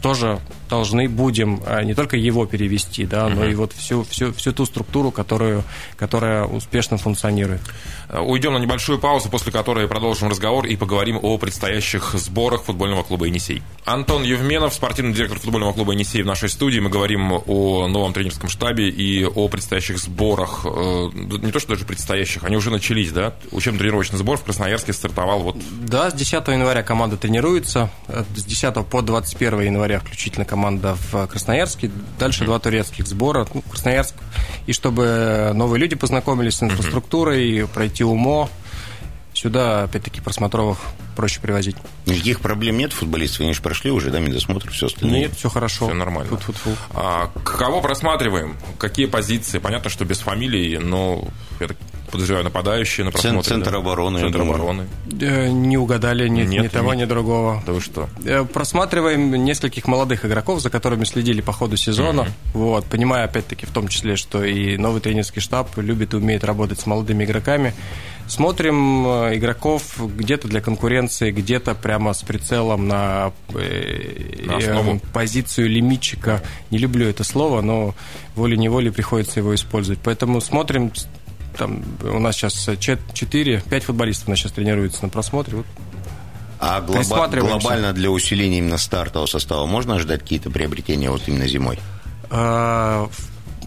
тоже 0.02 0.40
должны 0.70 1.08
будем 1.08 1.62
а, 1.66 1.84
не 1.84 1.94
только 1.94 2.18
его 2.18 2.46
перевести, 2.46 3.06
да, 3.06 3.30
но 3.30 3.46
и 3.46 3.56
вот 3.56 3.74
всю, 3.74 4.04
всю, 4.04 4.34
всю 4.34 4.52
ту 4.52 4.66
структуру, 4.66 5.12
которую, 5.12 5.64
которая 5.98 6.46
успешно 6.46 6.98
функционирует. 6.98 7.62
Э, 8.10 8.20
уйдем 8.20 8.54
на 8.54 8.58
небольшую 8.58 9.00
паузу, 9.00 9.30
после 9.30 9.52
которой 9.52 9.88
продолжим 9.88 10.30
разговор 10.30 10.66
и 10.66 10.76
поговорим 10.76 11.20
о 11.22 11.38
предстоящих 11.38 12.14
сборах 12.14 12.64
футбольного 12.64 13.04
клуба 13.04 13.26
«Енисей». 13.26 13.62
Антон 13.86 14.24
Евменов, 14.24 14.74
спортивный 14.74 15.14
директор 15.14 15.40
футбольного 15.40 15.74
клуба 15.74 15.94
«Енисей» 15.94 16.24
в 16.24 16.26
нашей 16.26 16.50
студии. 16.50 16.80
Мы 16.80 16.90
говорим 16.90 17.32
о 17.32 17.88
новом 17.88 18.14
тренерском 18.14 18.50
штабе 18.50 18.90
и 18.90 19.26
о 19.26 19.48
предстоящих 19.48 19.98
сборах. 19.98 20.66
Э, 20.66 21.10
не 21.14 21.52
то, 21.52 21.60
что 21.60 21.70
даже 21.70 21.86
предстоящих, 21.86 22.44
они 22.44 22.58
уже 22.58 22.72
начались, 22.72 23.12
да? 23.12 23.34
Учебно-тренировочный 23.52 24.20
сбор 24.20 24.38
в 24.38 24.44
Красноярске 24.44 24.94
стартовал 24.94 25.40
вот... 25.40 25.58
Да, 25.82 26.10
с 26.10 26.14
10 26.14 26.48
января 26.48 26.84
команда 26.84 27.18
тренируется, 27.18 27.90
э, 28.08 28.24
с 28.36 28.44
10 28.44 28.86
по 28.86 29.02
21 29.02 29.62
января 29.62 30.00
включительно 30.00 30.46
команда 30.46 30.65
в 30.72 31.28
Красноярске, 31.28 31.92
дальше 32.20 32.44
mm-hmm. 32.44 32.48
два 32.48 32.60
турецких 32.60 33.08
сбора, 33.08 33.48
ну, 33.54 33.62
Красноярск, 33.62 34.16
и 34.68 34.74
чтобы 34.74 35.52
новые 35.54 35.80
люди 35.80 35.96
познакомились 35.96 36.56
с 36.56 36.64
инфраструктурой, 36.64 37.60
mm-hmm. 37.60 37.68
пройти 37.68 38.04
УМО, 38.04 38.50
сюда, 39.34 39.84
опять-таки, 39.84 40.22
просмотровых 40.22 40.80
проще 41.16 41.40
привозить. 41.40 41.76
Никаких 42.06 42.42
проблем 42.42 42.78
нет 42.78 42.94
футболистов? 42.94 43.42
Они 43.42 43.54
же 43.54 43.62
прошли 43.62 43.92
уже, 43.92 44.12
да, 44.12 44.20
медосмотр, 44.20 44.70
все 44.72 44.88
остальное? 44.88 45.20
Нет, 45.20 45.34
все 45.36 45.50
хорошо. 45.50 45.88
Все 45.88 45.96
нормально. 45.96 46.30
Фут 46.30 46.42
-фут 46.42 46.58
-фут. 46.64 46.78
А, 46.94 47.32
кого 47.44 47.82
просматриваем? 47.82 48.58
Какие 48.78 49.08
позиции? 49.08 49.60
Понятно, 49.60 49.90
что 49.90 50.06
без 50.06 50.20
фамилии, 50.20 50.78
но 50.78 51.28
я 51.60 51.68
так 51.68 51.78
подозреваю, 52.12 52.44
нападающие 52.46 53.06
на 53.06 53.12
просмотр. 53.12 53.48
Центр 53.48 53.72
да? 53.72 53.78
обороны. 53.78 54.20
Центр 54.20 54.42
обороны. 54.42 54.88
Э, 55.20 55.50
не 55.50 55.78
угадали 55.78 56.28
ни, 56.28 56.44
Нет, 56.44 56.64
ни 56.64 56.68
того, 56.68 56.94
ни, 56.94 57.02
ни 57.02 57.06
другого. 57.06 57.62
Да 57.66 57.74
вы 57.74 57.82
что? 57.82 58.10
Э, 58.26 58.46
просматриваем 58.46 59.32
нескольких 59.44 59.88
молодых 59.88 60.26
игроков, 60.26 60.62
за 60.62 60.70
которыми 60.70 61.04
следили 61.04 61.42
по 61.42 61.52
ходу 61.52 61.78
сезона. 61.78 62.22
Mm-hmm. 62.22 62.32
Вот, 62.54 62.86
понимая, 62.86 63.26
опять-таки, 63.26 63.66
в 63.66 63.72
том 63.72 63.88
числе, 63.88 64.16
что 64.16 64.44
и 64.44 64.78
новый 64.78 65.02
тренерский 65.02 65.42
штаб 65.42 65.78
любит 65.78 66.14
и 66.14 66.18
умеет 66.18 66.44
работать 66.44 66.80
с 66.80 66.86
молодыми 66.86 67.26
игроками. 67.26 67.74
Смотрим 68.28 69.06
э, 69.08 69.36
игроков 69.38 70.00
где-то 70.00 70.48
для 70.48 70.62
конкуренции, 70.62 71.05
где-то 71.08 71.76
прямо 71.76 72.14
с 72.14 72.22
прицелом 72.24 72.88
на, 72.88 73.32
э, 73.54 74.44
на 74.46 74.60
э, 74.60 75.00
позицию 75.14 75.70
лимитчика. 75.70 76.42
Не 76.72 76.78
люблю 76.78 77.08
это 77.08 77.24
слово, 77.24 77.62
но 77.62 77.96
волей-неволей 78.36 78.92
приходится 78.92 79.40
его 79.40 79.54
использовать. 79.56 80.00
Поэтому 80.04 80.42
смотрим, 80.42 80.92
там, 81.58 81.84
у 82.04 82.20
нас 82.20 82.36
сейчас 82.36 82.70
4, 82.80 83.64
5 83.70 83.84
футболистов 83.84 84.28
у 84.28 84.32
нас 84.32 84.40
сейчас 84.40 84.52
тренируются 84.52 85.04
на 85.04 85.10
просмотре. 85.10 85.58
Вот. 85.58 85.66
А 86.60 86.82
глоба- 86.82 87.40
глобально 87.40 87.94
для 87.94 88.10
усиления 88.10 88.60
именно 88.60 88.78
стартового 88.78 89.28
состава 89.28 89.66
можно 89.66 89.96
ожидать 89.96 90.22
какие-то 90.22 90.50
приобретения 90.50 91.10
вот 91.10 91.22
именно 91.28 91.48
зимой? 91.48 91.80
А, 92.30 93.10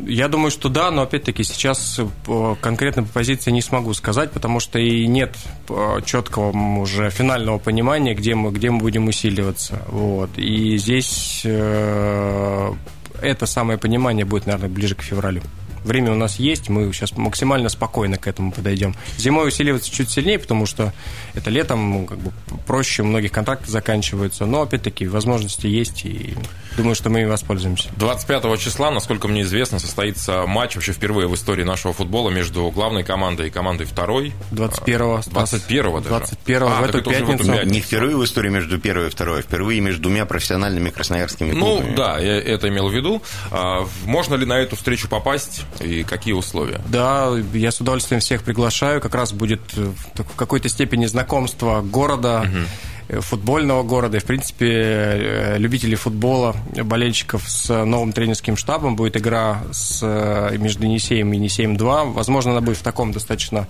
я 0.06 0.28
думаю, 0.28 0.50
что 0.50 0.68
да, 0.68 0.90
но 0.90 1.02
опять-таки 1.02 1.42
сейчас 1.44 1.98
э, 1.98 2.54
конкретно 2.60 3.02
по 3.02 3.12
позиции 3.12 3.50
не 3.50 3.62
смогу 3.62 3.94
сказать, 3.94 4.32
потому 4.32 4.60
что 4.60 4.78
и 4.78 5.06
нет 5.06 5.36
э, 5.68 6.00
четкого 6.04 6.50
уже 6.80 7.10
финального 7.10 7.58
понимания, 7.58 8.14
где 8.14 8.34
мы, 8.34 8.50
где 8.50 8.70
мы 8.70 8.78
будем 8.78 9.08
усиливаться. 9.08 9.82
Вот. 9.88 10.30
И 10.36 10.76
здесь 10.78 11.42
э, 11.44 12.72
это 13.20 13.46
самое 13.46 13.78
понимание 13.78 14.24
будет, 14.24 14.46
наверное, 14.46 14.68
ближе 14.68 14.94
к 14.94 15.02
февралю. 15.02 15.42
Время 15.84 16.12
у 16.12 16.14
нас 16.14 16.38
есть, 16.38 16.68
мы 16.68 16.92
сейчас 16.92 17.16
максимально 17.16 17.68
спокойно 17.68 18.16
к 18.16 18.26
этому 18.26 18.52
подойдем. 18.52 18.94
Зимой 19.16 19.48
усиливаться 19.48 19.90
чуть 19.90 20.10
сильнее, 20.10 20.38
потому 20.38 20.66
что 20.66 20.92
это 21.34 21.50
летом 21.50 21.90
ну, 21.90 22.06
как 22.06 22.18
бы 22.18 22.32
проще, 22.66 23.02
многих 23.02 23.32
контракты 23.32 23.70
заканчиваются, 23.70 24.46
но 24.46 24.62
опять-таки 24.62 25.06
возможности 25.06 25.66
есть, 25.66 26.04
и 26.04 26.34
думаю, 26.76 26.94
что 26.94 27.10
мы 27.10 27.20
ими 27.20 27.28
воспользуемся. 27.28 27.88
25 27.96 28.60
числа, 28.60 28.90
насколько 28.90 29.28
мне 29.28 29.42
известно, 29.42 29.78
состоится 29.78 30.46
матч 30.46 30.74
вообще 30.76 30.92
впервые 30.92 31.28
в 31.28 31.34
истории 31.34 31.64
нашего 31.64 31.92
футбола 31.92 32.30
между 32.30 32.70
главной 32.70 33.04
командой 33.04 33.48
и 33.48 33.50
командой 33.50 33.84
второй. 33.84 34.32
21 34.50 35.22
21 35.26 35.92
даже. 35.94 36.08
21 36.08 36.62
а, 36.62 36.80
в 36.80 36.84
эту 36.84 37.02
пятницу. 37.02 37.44
В 37.44 37.50
эту 37.50 37.68
Не 37.68 37.80
впервые 37.80 38.16
в 38.16 38.24
истории 38.24 38.48
между 38.48 38.78
первой 38.78 39.08
и 39.08 39.10
второй, 39.10 39.40
а 39.40 39.42
впервые 39.42 39.80
между 39.80 40.02
двумя 40.02 40.26
профессиональными 40.26 40.90
красноярскими 40.90 41.52
ну, 41.52 41.60
клубами. 41.60 41.90
Ну, 41.90 41.96
да, 41.96 42.18
я 42.18 42.40
это 42.40 42.68
имел 42.68 42.88
в 42.88 42.94
виду. 42.94 43.22
А, 43.50 43.86
можно 44.04 44.34
ли 44.34 44.46
на 44.46 44.58
эту 44.58 44.76
встречу 44.76 45.08
попасть? 45.08 45.62
И 45.80 46.02
какие 46.02 46.34
условия? 46.34 46.80
Да, 46.88 47.32
я 47.52 47.70
с 47.70 47.80
удовольствием 47.80 48.20
всех 48.20 48.42
приглашаю. 48.42 49.00
Как 49.00 49.14
раз 49.14 49.32
будет 49.32 49.60
э, 49.76 49.92
в 50.14 50.36
какой-то 50.36 50.68
степени 50.68 51.06
знакомство 51.06 51.80
города. 51.82 52.44
Угу 52.46 52.66
футбольного 53.08 53.82
города 53.82 54.18
и, 54.18 54.20
в 54.20 54.24
принципе, 54.24 54.66
э, 54.68 55.58
любителей 55.58 55.96
футбола, 55.96 56.54
болельщиков 56.82 57.48
с 57.48 57.84
новым 57.84 58.12
тренерским 58.12 58.56
штабом. 58.56 58.96
Будет 58.96 59.16
игра 59.16 59.62
с, 59.72 60.00
э, 60.02 60.56
между 60.58 60.84
Енисеем 60.84 61.32
и 61.32 61.38
Енисеем-2. 61.38 62.12
Возможно, 62.12 62.52
она 62.52 62.60
будет 62.60 62.76
в 62.76 62.82
таком 62.82 63.12
достаточно 63.12 63.66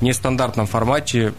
нестандартном 0.00 0.66
формате. 0.66 1.32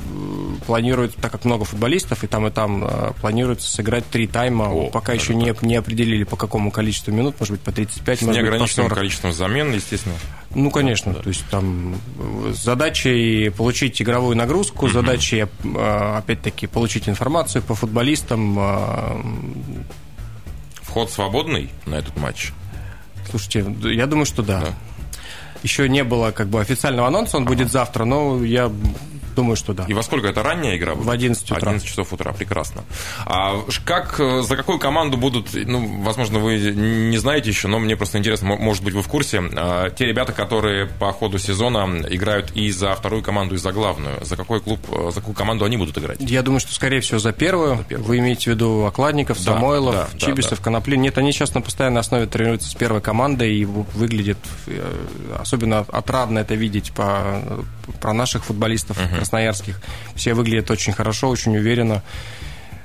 Планируют, 0.66 1.16
так 1.16 1.32
как 1.32 1.46
много 1.46 1.66
футболистов, 1.66 2.24
и 2.24 2.28
там, 2.28 2.48
и 2.48 2.52
там 2.52 2.86
э, 2.86 3.12
планируется 3.20 3.70
сыграть 3.70 4.08
три 4.08 4.28
тайма. 4.28 4.72
О, 4.72 4.90
Пока 4.90 5.14
еще 5.14 5.36
не, 5.36 5.54
не 5.62 5.76
определили, 5.76 6.24
по 6.24 6.38
какому 6.38 6.72
количеству 6.72 7.12
минут, 7.12 7.36
может 7.40 7.54
быть, 7.54 7.62
по 7.62 7.72
35, 7.72 8.20
с 8.20 8.22
может 8.22 8.50
быть, 8.50 8.60
по 8.60 8.68
40. 8.68 8.94
количеством 8.94 9.34
замен, 9.34 9.74
естественно. 9.74 10.16
Ну, 10.54 10.70
конечно, 10.70 11.14
да. 11.14 11.20
то 11.20 11.30
есть 11.30 11.46
там 11.50 11.96
задачей 12.52 13.50
получить 13.50 14.02
игровую 14.02 14.36
нагрузку, 14.36 14.86
угу. 14.86 14.94
задачей, 14.94 15.46
опять-таки, 15.76 16.68
получить 16.68 17.08
информацию, 17.08 17.62
по 17.62 17.76
футболистам. 17.76 18.58
А, 18.60 19.22
Вход 20.82 21.10
свободный 21.10 21.70
на 21.86 21.96
этот 21.96 22.18
матч? 22.18 22.52
Слушайте, 23.30 23.66
я 23.94 24.08
думаю, 24.08 24.26
что 24.26 24.44
да. 24.44 24.62
да. 24.62 24.68
Еще 25.64 25.88
не 25.88 26.04
было 26.04 26.32
как 26.32 26.48
бы 26.48 26.60
официального 26.60 27.08
анонса, 27.08 27.38
он 27.38 27.44
ага. 27.44 27.54
будет 27.54 27.72
завтра, 27.72 28.04
но 28.04 28.44
я 28.44 28.70
Думаю, 29.36 29.56
что 29.56 29.74
да. 29.74 29.86
И 29.88 29.94
во 29.94 30.04
сколько 30.04 30.28
это 30.28 30.44
ранняя 30.44 30.78
игра? 30.78 30.94
В 30.94 31.10
11 31.10 31.44
утра. 31.52 31.58
11 31.58 31.88
часов 31.88 32.14
утра, 32.14 32.32
прекрасно. 32.34 32.84
А 33.26 33.64
как, 33.86 34.20
э, 34.20 34.42
за 34.42 34.56
какую 34.56 34.80
команду 34.80 35.18
будут, 35.18 35.50
ну, 35.54 36.02
возможно, 36.02 36.40
вы 36.40 36.60
не 36.60 37.18
знаете 37.18 37.50
еще, 37.50 37.68
но 37.68 37.80
мне 37.80 37.96
просто 37.96 38.18
интересно, 38.18 38.56
может 38.56 38.84
быть, 38.84 38.94
вы 38.94 39.02
в 39.02 39.08
курсе, 39.08 39.42
а, 39.56 39.90
те 39.90 40.06
ребята, 40.06 40.34
которые 40.34 40.88
по 40.88 41.12
ходу 41.12 41.38
сезона 41.38 42.06
играют 42.10 42.52
и 42.52 42.72
за 42.72 42.94
вторую 42.94 43.24
команду, 43.24 43.56
и 43.56 43.58
за 43.58 43.72
главную, 43.72 44.24
за 44.24 44.36
какой 44.36 44.60
клуб, 44.60 44.80
э, 44.92 45.12
за 45.12 45.20
какую 45.20 45.36
команду 45.36 45.66
они 45.66 45.78
будут 45.78 45.98
играть? 45.98 46.18
Я 46.20 46.42
думаю, 46.42 46.60
что, 46.60 46.74
скорее 46.74 47.02
всего, 47.02 47.20
за 47.20 47.32
первую. 47.32 47.78
За 47.78 47.84
первую. 47.84 48.08
Вы 48.08 48.20
имеете 48.20 48.52
в 48.52 48.54
виду 48.54 48.86
Окладников, 48.86 49.38
да, 49.38 49.54
Самойлов, 49.54 49.96
да, 49.96 50.08
Чибисов, 50.18 50.52
да, 50.52 50.58
да. 50.58 50.64
Коноплин. 50.64 51.02
Нет, 51.02 51.18
они 51.18 51.32
сейчас 51.32 51.54
на 51.54 51.62
постоянной 51.62 52.02
основе 52.02 52.26
тренируются 52.26 52.70
с 52.70 52.74
первой 52.76 53.02
командой 53.02 53.56
и 53.56 53.66
выглядит, 53.66 54.38
э, 54.68 55.06
особенно 55.40 55.80
отрадно 55.80 56.40
это 56.40 56.56
видеть 56.56 56.92
по, 56.92 57.44
про 58.00 58.14
наших 58.14 58.46
футболистов 58.46 58.98
uh-huh. 58.98 59.18
красноярских. 59.18 59.82
Все 60.16 60.34
выглядят 60.34 60.72
очень 60.72 60.94
хорошо, 60.94 61.30
очень 61.30 61.58
уверенно. 61.58 62.04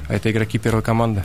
А 0.09 0.14
это 0.14 0.31
игроки 0.31 0.59
первой 0.59 0.83
команды. 0.83 1.25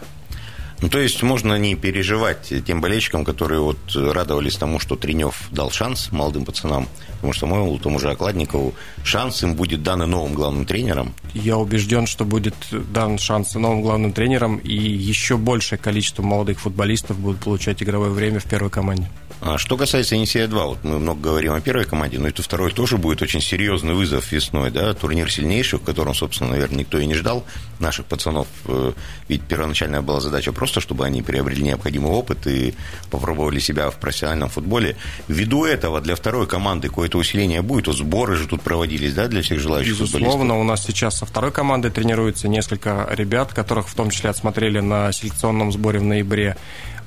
Ну, 0.82 0.90
то 0.90 1.00
есть 1.00 1.22
можно 1.22 1.60
не 1.60 1.76
переживать 1.76 2.52
тем 2.66 2.82
болельщикам, 2.82 3.24
которые 3.24 3.62
вот 3.62 3.78
радовались 3.94 4.56
тому, 4.56 4.80
что 4.80 4.96
Тренев 4.96 5.48
дал 5.52 5.70
шанс 5.70 6.12
молодым 6.12 6.44
пацанам, 6.44 6.88
потому 7.18 7.34
что 7.34 7.46
моему 7.46 7.78
тому 7.78 8.00
же 8.00 8.10
Окладникову 8.10 8.74
шанс 9.04 9.44
им 9.44 9.54
будет 9.54 9.84
дан 9.84 10.00
новым 10.10 10.34
главным 10.34 10.66
тренером. 10.66 11.14
Я 11.36 11.58
убежден, 11.58 12.08
что 12.08 12.26
будет 12.26 12.56
дан 12.72 13.20
шанс 13.20 13.54
новым 13.54 13.84
главным 13.84 14.12
тренером, 14.12 14.58
и 14.58 14.74
еще 14.74 15.38
большее 15.38 15.78
количество 15.78 16.24
молодых 16.24 16.60
футболистов 16.60 17.20
будут 17.20 17.42
получать 17.42 17.84
игровое 17.84 18.10
время 18.10 18.40
в 18.40 18.46
первой 18.46 18.72
команде. 18.72 19.08
А 19.42 19.58
что 19.58 19.76
касается 19.76 20.16
Енисея-2, 20.16 20.66
вот 20.68 20.84
мы 20.84 21.00
много 21.00 21.20
говорим 21.20 21.54
о 21.54 21.62
первой 21.62 21.86
команде, 21.86 22.20
но 22.20 22.28
это 22.28 22.44
второй 22.44 22.72
тоже 22.72 22.98
будет 22.98 23.24
очень 23.24 23.42
серьезный 23.42 23.96
вызов 23.96 24.32
весной, 24.32 24.70
да, 24.70 24.94
турнир 24.94 25.32
сильнейший, 25.32 25.80
в 25.80 25.82
котором, 25.82 26.14
собственно, 26.14 26.52
наверное, 26.52 26.80
никто 26.80 27.00
и 27.00 27.08
не 27.08 27.16
ждал 27.16 27.44
наших 27.80 28.06
пацанов, 28.06 28.48
э, 28.68 28.92
ведь 29.30 29.42
первоначальная 29.42 30.02
была 30.02 30.20
задача 30.20 30.52
просто, 30.52 30.80
чтобы 30.80 31.08
они 31.08 31.24
приобрели 31.24 31.64
необходимый 31.64 32.12
опыт 32.12 32.46
и 32.46 32.76
попробовали 33.10 33.58
себя 33.58 33.90
в 33.90 33.96
профессиональном 33.96 34.50
футболе. 34.50 34.96
Ввиду 35.28 35.66
этого 35.66 36.02
для 36.02 36.16
второй 36.16 36.46
команды 36.46 36.90
какое-то 36.90 37.18
усиление 37.18 37.64
будет, 37.64 37.88
вот 37.88 37.98
сборы 37.98 38.36
же 38.36 38.48
тут 38.48 38.62
проводились, 38.62 39.16
да, 39.16 39.28
для 39.28 39.42
всех 39.42 39.60
желающих 39.60 39.94
Безусловно, 39.94 40.60
у 40.60 40.64
нас 40.64 40.86
сейчас 40.86 41.18
со 41.18 41.26
второй 41.26 41.52
командой 41.52 41.90
тренируется 41.90 42.48
несколько 42.48 43.08
ребят, 43.10 43.56
которых 43.56 43.90
в 43.90 43.96
том 43.96 44.12
числе 44.12 44.30
отсмотрели 44.30 44.82
на 44.82 45.12
селекционном 45.12 45.72
сборе 45.72 45.98
в 45.98 46.04
ноябре. 46.04 46.58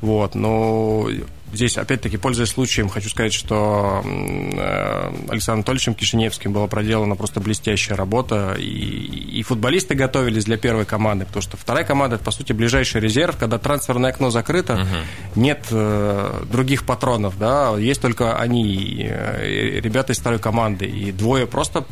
Вот, 0.00 0.34
но 0.34 1.08
Здесь, 1.52 1.78
опять-таки, 1.78 2.16
пользуясь 2.16 2.48
случаем, 2.48 2.88
хочу 2.88 3.08
сказать, 3.08 3.32
что 3.32 4.02
э, 4.04 5.12
Александром 5.28 5.58
Анатольевичем 5.58 5.94
Кишиневским 5.94 6.52
была 6.52 6.66
проделана 6.66 7.14
просто 7.14 7.40
блестящая 7.40 7.96
работа, 7.96 8.56
и, 8.58 8.64
и 8.64 9.42
футболисты 9.44 9.94
готовились 9.94 10.46
для 10.46 10.56
первой 10.56 10.84
команды, 10.84 11.26
потому 11.26 11.42
что 11.42 11.56
вторая 11.56 11.84
команда– 11.84 12.16
это, 12.16 12.24
по 12.24 12.32
сути, 12.32 12.52
ближайший 12.52 13.00
резерв, 13.00 13.36
когда 13.36 13.58
трансферное 13.58 14.10
окно 14.10 14.30
закрыто, 14.30 14.74
угу. 14.74 15.40
нет 15.40 15.66
э, 15.70 16.44
других 16.50 16.84
патронов, 16.84 17.38
да, 17.38 17.76
есть 17.78 18.00
только 18.00 18.36
они, 18.36 19.06
э, 19.08 19.80
ребята 19.80 20.12
из 20.12 20.18
второй 20.18 20.40
команды, 20.40 20.86
и 20.86 21.12
двое 21.12 21.46
просто 21.46 21.84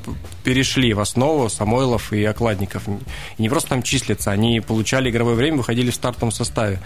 перешли 0.42 0.92
в 0.92 0.98
основу, 0.98 1.48
Самойлов 1.48 2.12
и 2.12 2.24
Окладников, 2.24 2.88
и 3.38 3.42
не 3.42 3.48
просто 3.48 3.68
там 3.70 3.82
числятся, 3.82 4.32
они 4.32 4.60
получали 4.60 5.08
игровое 5.08 5.36
время, 5.36 5.58
выходили 5.58 5.90
в 5.90 5.94
стартовом 5.94 6.32
составе. 6.32 6.80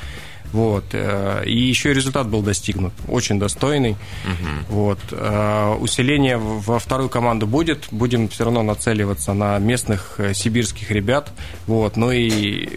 Вот. 0.52 0.84
Э, 0.92 1.42
и 1.44 1.56
еще 1.56 1.90
и 1.90 1.94
результат 1.94 2.28
был 2.28 2.42
достигнут. 2.42 2.92
Очень 3.08 3.38
достойный. 3.38 3.92
Угу. 4.24 4.74
Вот. 4.74 4.98
Э, 5.12 5.74
усиление 5.78 6.36
во 6.38 6.78
вторую 6.78 7.08
команду 7.08 7.46
будет. 7.46 7.86
Будем 7.90 8.28
все 8.28 8.44
равно 8.44 8.62
нацеливаться 8.62 9.32
на 9.32 9.58
местных 9.58 10.14
э, 10.18 10.34
сибирских 10.34 10.90
ребят. 10.90 11.30
Вот. 11.66 11.96
Ну 11.96 12.10
и 12.10 12.68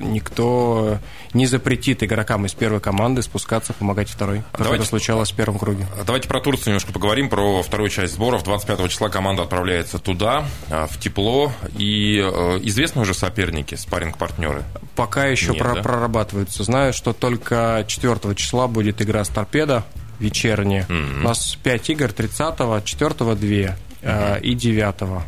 никто 0.00 0.98
не 1.34 1.46
запретит 1.46 2.02
игрокам 2.02 2.46
из 2.46 2.54
первой 2.54 2.80
команды 2.80 3.22
спускаться, 3.22 3.72
помогать 3.72 4.08
второй. 4.08 4.42
Как 4.52 4.62
давайте, 4.62 4.82
это 4.82 4.88
случалось 4.88 5.30
в 5.30 5.34
первом 5.34 5.58
круге. 5.58 5.86
Давайте 6.06 6.28
про 6.28 6.40
Турцию 6.40 6.68
немножко 6.68 6.92
поговорим, 6.92 7.28
про 7.28 7.62
вторую 7.62 7.90
часть 7.90 8.14
сборов. 8.14 8.44
25 8.44 8.90
числа 8.90 9.08
команда 9.08 9.42
отправляется 9.42 9.98
туда, 9.98 10.44
в 10.68 10.98
тепло. 10.98 11.52
И 11.76 12.18
известны 12.18 13.02
уже 13.02 13.14
соперники, 13.14 13.74
спарринг-партнеры? 13.74 14.62
Пока 14.96 15.26
еще 15.26 15.52
Нет, 15.52 15.62
про- 15.62 15.74
да? 15.74 15.82
прорабатываются. 15.82 16.64
Знаю, 16.64 16.92
что 16.92 17.12
только 17.12 17.84
4 17.86 18.34
числа 18.34 18.66
будет 18.66 19.00
игра 19.02 19.24
с 19.24 19.28
торпедо 19.28 19.84
вечерняя. 20.18 20.84
Mm-hmm. 20.88 21.20
У 21.20 21.22
нас 21.22 21.56
5 21.62 21.90
игр, 21.90 22.06
30-го, 22.06 22.78
4-го 22.78 23.34
2 23.34 23.36
mm-hmm. 23.36 24.40
и 24.40 24.54
9-го 24.54 25.22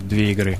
2 0.00 0.18
игры. 0.18 0.58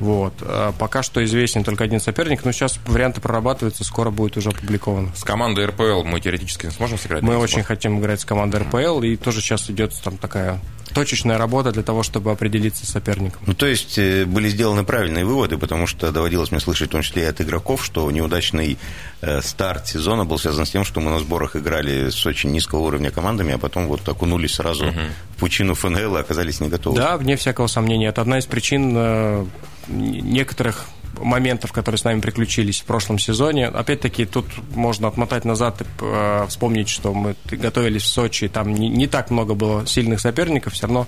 Вот. 0.00 0.34
А 0.40 0.72
пока 0.72 1.02
что 1.02 1.22
известен 1.24 1.62
только 1.62 1.84
один 1.84 2.00
соперник, 2.00 2.44
но 2.44 2.52
сейчас 2.52 2.78
варианты 2.86 3.20
прорабатываются, 3.20 3.84
скоро 3.84 4.10
будет 4.10 4.36
уже 4.36 4.50
опубликовано. 4.50 5.12
С 5.14 5.22
командой 5.22 5.66
РПЛ 5.66 6.02
мы 6.04 6.20
теоретически 6.20 6.70
сможем 6.70 6.98
сыграть? 6.98 7.22
Мы 7.22 7.36
очень 7.36 7.62
хотим 7.62 8.00
играть 8.00 8.20
с 8.20 8.24
командой 8.24 8.62
РПЛ, 8.62 9.02
и 9.02 9.16
тоже 9.16 9.40
сейчас 9.40 9.70
идет 9.70 9.92
там 10.02 10.16
такая 10.16 10.60
точечная 10.92 11.38
работа 11.38 11.72
для 11.72 11.82
того, 11.82 12.02
чтобы 12.02 12.30
определиться 12.30 12.86
с 12.86 12.90
соперником. 12.90 13.42
Ну, 13.46 13.54
то 13.54 13.66
есть 13.66 13.98
э, 13.98 14.24
были 14.24 14.48
сделаны 14.48 14.84
правильные 14.84 15.24
выводы, 15.24 15.58
потому 15.58 15.86
что 15.86 16.10
доводилось 16.10 16.50
мне 16.50 16.60
слышать, 16.60 16.88
в 16.88 16.92
том 16.92 17.02
числе 17.02 17.22
и 17.22 17.26
от 17.26 17.40
игроков, 17.40 17.84
что 17.84 18.10
неудачный 18.10 18.78
э, 19.20 19.40
старт 19.42 19.86
сезона 19.86 20.24
был 20.24 20.38
связан 20.38 20.66
с 20.66 20.70
тем, 20.70 20.84
что 20.84 21.00
мы 21.00 21.10
на 21.10 21.20
сборах 21.20 21.56
играли 21.56 22.10
с 22.10 22.26
очень 22.26 22.50
низкого 22.50 22.80
уровня 22.80 23.10
командами, 23.10 23.54
а 23.54 23.58
потом 23.58 23.86
вот 23.86 24.08
окунулись 24.08 24.54
сразу 24.54 24.88
угу. 24.88 25.00
в 25.36 25.40
пучину 25.40 25.74
ФНЛ 25.74 26.16
и 26.16 26.20
оказались 26.20 26.60
не 26.60 26.68
готовы. 26.68 26.96
Да, 26.96 27.16
вне 27.16 27.36
всякого 27.36 27.66
сомнения. 27.66 28.08
Это 28.08 28.22
одна 28.22 28.38
из 28.38 28.46
причин 28.46 28.94
э, 28.96 29.46
некоторых 29.90 30.86
моментов, 31.18 31.72
которые 31.72 31.98
с 31.98 32.04
нами 32.04 32.20
приключились 32.20 32.80
в 32.80 32.84
прошлом 32.84 33.18
сезоне. 33.18 33.66
Опять-таки, 33.66 34.24
тут 34.24 34.46
можно 34.74 35.08
отмотать 35.08 35.44
назад 35.44 35.82
и 35.82 35.84
э, 36.00 36.46
вспомнить, 36.48 36.88
что 36.88 37.12
мы 37.12 37.34
готовились 37.50 38.02
в 38.02 38.06
Сочи, 38.06 38.48
там 38.48 38.72
не, 38.72 38.88
не 38.88 39.06
так 39.06 39.30
много 39.30 39.54
было 39.54 39.86
сильных 39.86 40.20
соперников, 40.20 40.74
все 40.74 40.86
равно 40.86 41.06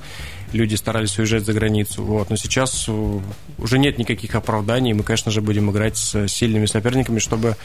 люди 0.52 0.74
старались 0.74 1.18
уезжать 1.18 1.44
за 1.44 1.52
границу. 1.52 2.02
Вот. 2.04 2.30
Но 2.30 2.36
сейчас 2.36 2.86
э, 2.88 3.20
уже 3.58 3.78
нет 3.78 3.98
никаких 3.98 4.34
оправданий. 4.34 4.92
Мы, 4.92 5.02
конечно 5.02 5.30
же, 5.30 5.40
будем 5.40 5.70
играть 5.70 5.96
с 5.96 6.28
сильными 6.28 6.66
соперниками, 6.66 7.18
чтобы 7.18 7.56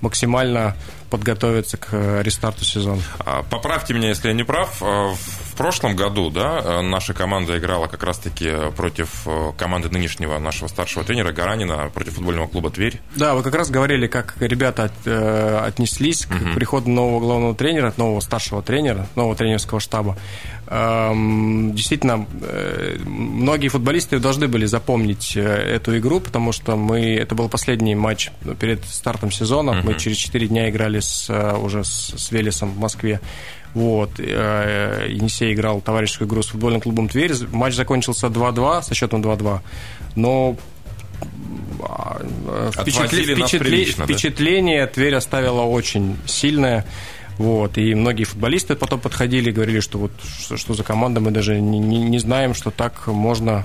максимально 0.00 0.76
подготовиться 1.10 1.76
к 1.76 1.88
э, 1.92 2.22
рестарту 2.22 2.64
сезона. 2.64 3.02
А, 3.20 3.42
поправьте 3.42 3.94
меня, 3.94 4.08
если 4.08 4.28
я 4.28 4.34
не 4.34 4.44
прав. 4.44 4.82
Э, 4.82 5.14
в 5.14 5.56
прошлом 5.56 5.94
году 5.94 6.30
да, 6.30 6.82
наша 6.82 7.14
команда 7.14 7.58
играла 7.58 7.86
как 7.86 8.02
раз-таки 8.02 8.50
против 8.76 9.24
команды 9.56 9.88
нынешнего 9.88 10.36
нашего 10.40 10.66
старшего 10.66 11.04
тренера 11.04 11.30
Гаранина, 11.30 11.90
против 11.94 12.14
футбольного 12.14 12.48
клуба 12.48 12.70
«Тверь». 12.70 13.00
Да, 13.14 13.34
вы 13.34 13.44
как 13.44 13.54
раз 13.54 13.70
говорили, 13.70 14.08
как 14.08 14.34
ребята 14.40 14.90
от, 14.90 15.06
отнеслись 15.06 16.26
угу. 16.26 16.34
к 16.34 16.54
приходу 16.56 16.90
нового 16.90 17.20
главного 17.20 17.54
тренера, 17.54 17.94
нового 17.96 18.18
старшего 18.18 18.62
тренера, 18.62 19.06
нового 19.14 19.36
тренерского 19.36 19.78
штаба. 19.78 20.18
Эм, 20.66 21.74
действительно, 21.74 22.26
э, 22.40 22.96
многие 23.04 23.68
футболисты 23.68 24.18
должны 24.18 24.48
были 24.48 24.64
запомнить 24.64 25.36
э, 25.36 25.42
эту 25.42 25.98
игру, 25.98 26.20
потому 26.20 26.52
что 26.52 26.76
мы 26.76 27.16
это 27.16 27.34
был 27.34 27.50
последний 27.50 27.94
матч 27.94 28.30
перед 28.58 28.82
стартом 28.86 29.30
сезона. 29.30 29.72
Uh-huh. 29.72 29.82
Мы 29.84 29.94
через 29.98 30.16
4 30.16 30.48
дня 30.48 30.70
играли 30.70 31.00
с, 31.00 31.26
э, 31.28 31.56
уже 31.56 31.84
с, 31.84 32.14
с 32.16 32.30
Велесом 32.30 32.70
в 32.70 32.78
Москве. 32.78 33.20
Вот. 33.74 34.20
Енисей 34.20 35.52
играл 35.52 35.80
товарищескую 35.80 36.28
игру 36.28 36.42
с 36.42 36.46
футбольным 36.46 36.80
клубом 36.80 37.08
Тверь. 37.08 37.32
Матч 37.50 37.74
закончился 37.74 38.28
2-2, 38.28 38.82
со 38.82 38.94
счетом 38.94 39.20
2-2. 39.20 39.60
Но 40.14 40.56
впечатление, 42.78 43.34
впечатление, 43.34 43.84
впечатление 43.86 44.86
Тверь 44.86 45.16
оставила 45.16 45.62
очень 45.62 46.16
сильное. 46.24 46.86
Вот, 47.38 47.78
и 47.78 47.94
многие 47.94 48.24
футболисты 48.24 48.76
потом 48.76 49.00
подходили 49.00 49.50
и 49.50 49.52
говорили, 49.52 49.80
что 49.80 49.98
вот 49.98 50.12
что, 50.38 50.56
что 50.56 50.74
за 50.74 50.84
команда, 50.84 51.20
мы 51.20 51.30
даже 51.30 51.60
не, 51.60 51.78
не, 51.78 52.02
не 52.02 52.18
знаем, 52.18 52.54
что 52.54 52.70
так 52.70 53.06
можно 53.08 53.64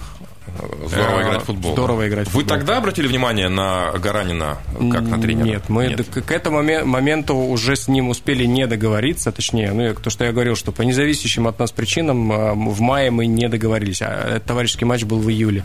Здорово 0.88 1.22
играть 1.22 1.42
в 1.42 1.46
футбол. 1.46 1.74
Здорово 1.74 2.08
играть 2.08 2.28
в 2.28 2.32
футбол. 2.32 2.44
Вы 2.44 2.48
тогда 2.48 2.78
обратили 2.78 3.08
внимание 3.08 3.50
на 3.50 3.92
Гаранина 3.92 4.58
как 4.92 5.02
на 5.02 5.20
тренера? 5.20 5.46
Нет, 5.46 5.70
мы 5.70 5.88
Нет. 5.88 6.08
к 6.08 6.32
этому 6.32 6.64
моменту 6.86 7.36
уже 7.36 7.76
с 7.76 7.88
ним 7.88 8.10
успели 8.10 8.46
не 8.46 8.68
договориться, 8.68 9.32
точнее, 9.32 9.72
ну, 9.72 9.94
то, 9.94 10.10
что 10.10 10.26
я 10.26 10.32
говорил, 10.32 10.56
что 10.56 10.72
по 10.72 10.82
независящим 10.82 11.48
от 11.48 11.60
нас 11.60 11.72
причинам 11.72 12.32
а, 12.32 12.54
в 12.54 12.82
мае 12.82 13.12
мы 13.12 13.26
не 13.26 13.48
договорились, 13.50 14.02
а 14.02 14.36
этот 14.36 14.46
товарищеский 14.46 14.86
матч 14.86 15.04
был 15.04 15.20
в 15.20 15.30
июле. 15.30 15.64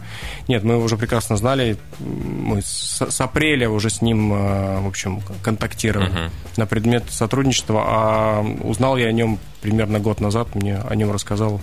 Нет, 0.49 0.65
мы 0.65 0.83
уже 0.83 0.97
прекрасно 0.97 1.37
знали, 1.37 1.77
мы 1.99 2.63
с, 2.63 3.05
с 3.09 3.21
апреля 3.21 3.69
уже 3.71 3.91
с 3.91 4.03
ним, 4.03 4.33
а, 4.33 4.81
в 4.81 4.87
общем, 4.89 5.23
контактировали 5.43 6.09
угу. 6.09 6.19
на 6.57 6.67
предмет 6.67 7.05
сотрудничества, 7.11 7.85
а 7.87 8.47
узнал 8.63 8.97
я 8.97 9.07
о 9.07 9.13
нем 9.13 9.39
примерно 9.61 9.99
год 9.99 10.21
назад, 10.21 10.55
мне 10.55 10.77
о 10.77 10.95
нем 10.95 11.11
рассказал 11.11 11.61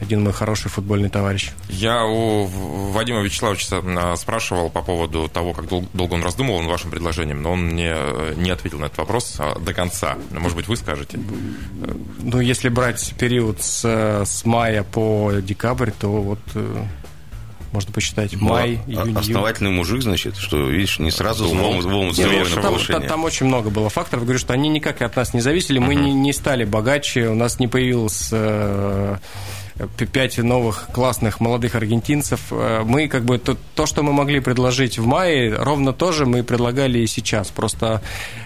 один 0.00 0.22
мой 0.22 0.32
хороший 0.32 0.70
футбольный 0.70 1.10
товарищ. 1.10 1.50
Я 1.68 2.04
у 2.04 2.46
Вадима 2.46 3.20
Вячеславовича 3.20 3.82
а, 3.82 4.16
спрашивал 4.16 4.70
по 4.70 4.82
поводу 4.82 5.28
того, 5.28 5.52
как 5.52 5.68
долго 5.68 6.14
он 6.14 6.22
раздумывал 6.22 6.60
над 6.60 6.70
вашим 6.70 6.90
предложением, 6.90 7.42
но 7.42 7.52
он 7.52 7.66
мне 7.66 7.92
э, 7.94 8.34
не 8.36 8.50
ответил 8.50 8.78
на 8.78 8.86
этот 8.86 8.98
вопрос 8.98 9.36
а, 9.38 9.58
до 9.58 9.74
конца. 9.74 10.16
Может 10.30 10.56
быть, 10.56 10.68
вы 10.68 10.76
скажете? 10.76 11.18
Ну, 12.18 12.40
если 12.40 12.68
брать 12.68 13.14
период 13.18 13.62
с, 13.62 13.84
с 14.24 14.44
мая 14.44 14.82
по 14.82 15.32
декабрь, 15.42 15.90
то 15.90 16.08
вот 16.08 16.40
э, 16.54 16.84
можно 17.72 17.92
посчитать 17.92 18.32
ну, 18.32 18.48
май, 18.48 18.80
а 18.86 18.90
июнь, 18.90 19.16
Основательный 19.16 19.68
июнь. 19.68 19.78
мужик, 19.78 20.02
значит, 20.02 20.36
что, 20.36 20.68
видишь, 20.68 20.98
не 20.98 21.10
сразу 21.10 21.46
злом, 21.46 21.80
злом 21.82 22.12
там, 22.14 22.78
там, 22.78 23.02
там 23.06 23.24
очень 23.24 23.46
много 23.46 23.70
было 23.70 23.88
факторов. 23.88 24.24
Говорю, 24.24 24.38
что 24.38 24.52
они 24.52 24.68
никак 24.68 25.02
от 25.02 25.14
нас 25.14 25.34
не 25.34 25.40
зависели. 25.40 25.78
Мы 25.78 25.94
uh-huh. 25.94 26.02
не, 26.02 26.12
не 26.12 26.32
стали 26.32 26.64
богаче, 26.64 27.28
у 27.28 27.34
нас 27.34 27.60
не 27.60 27.68
появилось 27.68 28.30
э, 28.32 29.18
пять 30.12 30.38
новых 30.38 30.88
классных 30.92 31.40
молодых 31.40 31.74
аргентинцев. 31.74 32.40
Э, 32.50 32.82
мы 32.84 33.08
как 33.08 33.24
бы 33.24 33.38
то, 33.38 33.56
то, 33.74 33.86
что 33.86 34.02
мы 34.02 34.12
могли 34.12 34.40
предложить 34.40 34.98
в 34.98 35.06
мае, 35.06 35.54
ровно 35.54 35.92
то 35.92 36.12
же 36.12 36.26
мы 36.26 36.42
предлагали 36.42 36.98
и 36.98 37.06
сейчас. 37.06 37.48
Просто 37.48 38.02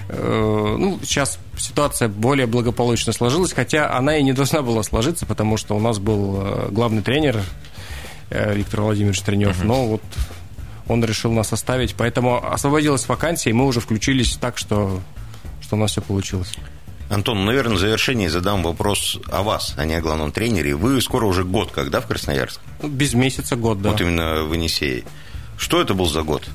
э, 0.08 0.76
ну, 0.78 0.98
сейчас 1.02 1.38
ситуация 1.58 2.08
более 2.08 2.46
благополучно 2.46 3.12
сложилась, 3.12 3.52
хотя 3.52 3.90
она 3.96 4.16
и 4.16 4.22
не 4.22 4.32
должна 4.32 4.62
была 4.62 4.82
сложиться, 4.82 5.26
потому 5.26 5.56
что 5.56 5.76
у 5.76 5.80
нас 5.80 5.98
был 5.98 6.38
э, 6.40 6.68
главный 6.70 7.02
тренер 7.02 7.42
Виктор 8.30 8.80
Владимирович 8.80 9.20
Тренев, 9.20 9.62
uh-huh. 9.62 9.66
но 9.66 9.86
вот 9.86 10.02
он 10.88 11.04
решил 11.04 11.30
нас 11.30 11.52
оставить, 11.52 11.94
поэтому 11.94 12.44
освободилась 12.44 13.06
вакансия, 13.06 13.50
и 13.50 13.52
мы 13.52 13.66
уже 13.66 13.80
включились 13.80 14.36
так, 14.36 14.58
что, 14.58 15.00
что 15.60 15.76
у 15.76 15.78
нас 15.78 15.92
все 15.92 16.00
получилось. 16.02 16.52
Антон, 17.14 17.44
наверное, 17.44 17.76
в 17.76 17.78
завершении 17.78 18.26
задам 18.26 18.62
вопрос 18.64 19.18
о 19.30 19.42
вас, 19.42 19.74
а 19.76 19.84
не 19.84 19.94
о 19.94 20.00
главном 20.00 20.32
тренере. 20.32 20.74
Вы 20.74 21.00
скоро 21.00 21.26
уже 21.26 21.44
год, 21.44 21.70
когда 21.70 22.00
в 22.00 22.06
Красноярск? 22.06 22.60
Ну, 22.82 22.88
без 22.88 23.14
месяца 23.14 23.54
год, 23.54 23.80
да. 23.80 23.90
Вот 23.90 24.00
именно 24.00 24.42
в 24.42 24.52
Енисее. 24.52 25.04
Что 25.56 25.80
это 25.80 25.94
был 25.94 26.06
за 26.06 26.22
год? 26.22 26.48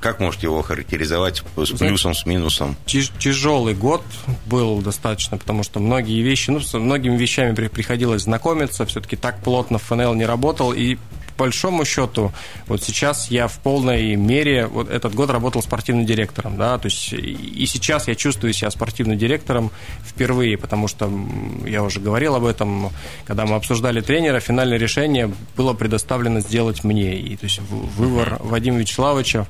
Как 0.00 0.20
можете 0.20 0.46
его 0.46 0.62
характеризовать 0.62 1.42
с 1.56 1.70
плюсом, 1.70 2.14
с 2.14 2.26
минусом? 2.26 2.76
Тяжелый 2.86 3.74
год 3.74 4.02
был 4.46 4.80
достаточно, 4.80 5.36
потому 5.36 5.64
что 5.64 5.80
многие 5.80 6.22
вещи, 6.22 6.50
ну, 6.50 6.60
с 6.60 6.78
многими 6.78 7.16
вещами 7.16 7.52
приходилось 7.52 8.22
знакомиться, 8.22 8.86
все-таки 8.86 9.16
так 9.16 9.42
плотно 9.42 9.78
ФНЛ 9.78 10.14
не 10.14 10.24
работал, 10.24 10.72
и 10.72 10.96
большому 11.36 11.84
счету, 11.84 12.32
вот 12.66 12.82
сейчас 12.82 13.30
я 13.30 13.48
в 13.48 13.58
полной 13.58 14.16
мере, 14.16 14.66
вот 14.66 14.90
этот 14.90 15.14
год 15.14 15.30
работал 15.30 15.62
спортивным 15.62 16.06
директором, 16.06 16.56
да, 16.56 16.78
то 16.78 16.86
есть 16.86 17.12
и 17.12 17.66
сейчас 17.66 18.08
я 18.08 18.14
чувствую 18.14 18.52
себя 18.52 18.70
спортивным 18.70 19.18
директором 19.18 19.70
впервые, 20.04 20.56
потому 20.58 20.88
что 20.88 21.10
я 21.66 21.82
уже 21.82 22.00
говорил 22.00 22.34
об 22.34 22.44
этом, 22.44 22.90
когда 23.26 23.46
мы 23.46 23.56
обсуждали 23.56 24.00
тренера, 24.00 24.40
финальное 24.40 24.78
решение 24.78 25.32
было 25.56 25.74
предоставлено 25.74 26.40
сделать 26.40 26.84
мне, 26.84 27.18
и 27.18 27.36
то 27.36 27.44
есть 27.44 27.60
выбор 27.60 28.38
Вадима 28.40 28.78
Вячеславовича 28.78 29.46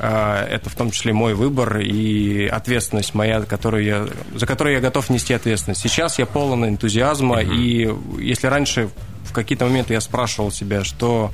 а, 0.00 0.44
это 0.46 0.70
в 0.70 0.74
том 0.74 0.90
числе 0.90 1.12
мой 1.12 1.34
выбор 1.34 1.78
и 1.78 2.46
ответственность 2.46 3.14
моя, 3.14 3.42
которую 3.42 3.84
я, 3.84 4.08
за 4.34 4.46
которую 4.46 4.74
я 4.74 4.80
готов 4.80 5.08
нести 5.08 5.32
ответственность. 5.32 5.80
Сейчас 5.80 6.18
я 6.18 6.26
полон 6.26 6.66
энтузиазма, 6.66 7.42
mm-hmm. 7.42 7.54
и 8.18 8.24
если 8.24 8.48
раньше 8.48 8.90
какие-то 9.32 9.64
моменты 9.66 9.94
я 9.94 10.00
спрашивал 10.00 10.50
себя, 10.50 10.84
что 10.84 11.30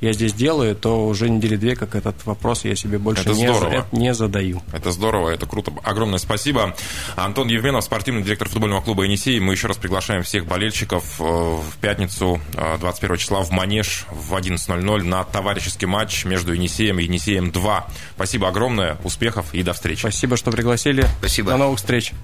я 0.00 0.14
здесь 0.14 0.32
делаю, 0.32 0.74
то 0.74 1.06
уже 1.06 1.28
недели 1.28 1.56
две, 1.56 1.76
как 1.76 1.94
этот 1.94 2.24
вопрос 2.24 2.64
я 2.64 2.74
себе 2.74 2.98
больше 2.98 3.22
это 3.22 3.32
не, 3.32 3.46
здорово. 3.46 3.86
не 3.92 4.14
задаю. 4.14 4.62
Это 4.72 4.92
здорово, 4.92 5.28
это 5.28 5.46
круто. 5.46 5.72
Огромное 5.82 6.18
спасибо. 6.18 6.74
Антон 7.16 7.48
Евменов, 7.48 7.84
спортивный 7.84 8.22
директор 8.22 8.48
футбольного 8.48 8.80
клуба 8.80 9.04
«Енисей». 9.04 9.38
Мы 9.40 9.52
еще 9.52 9.66
раз 9.66 9.76
приглашаем 9.76 10.22
всех 10.22 10.46
болельщиков 10.46 11.20
э, 11.20 11.24
в 11.24 11.76
пятницу 11.80 12.40
21 12.80 13.14
э, 13.14 13.18
числа 13.18 13.42
в 13.42 13.50
Манеж 13.50 14.06
в 14.10 14.34
11.00 14.34 15.02
на 15.02 15.24
товарищеский 15.24 15.86
матч 15.86 16.24
между 16.24 16.54
«Енисеем» 16.54 16.98
и 16.98 17.04
«Енисеем-2». 17.04 17.82
Спасибо 18.14 18.48
огромное, 18.48 18.96
успехов 19.04 19.52
и 19.52 19.62
до 19.62 19.74
встречи. 19.74 20.00
Спасибо, 20.00 20.36
что 20.38 20.50
пригласили. 20.50 21.06
Спасибо. 21.18 21.50
До 21.50 21.58
новых 21.58 21.78
встреч. 21.78 22.14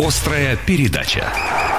Острая 0.00 0.56
передача. 0.56 1.69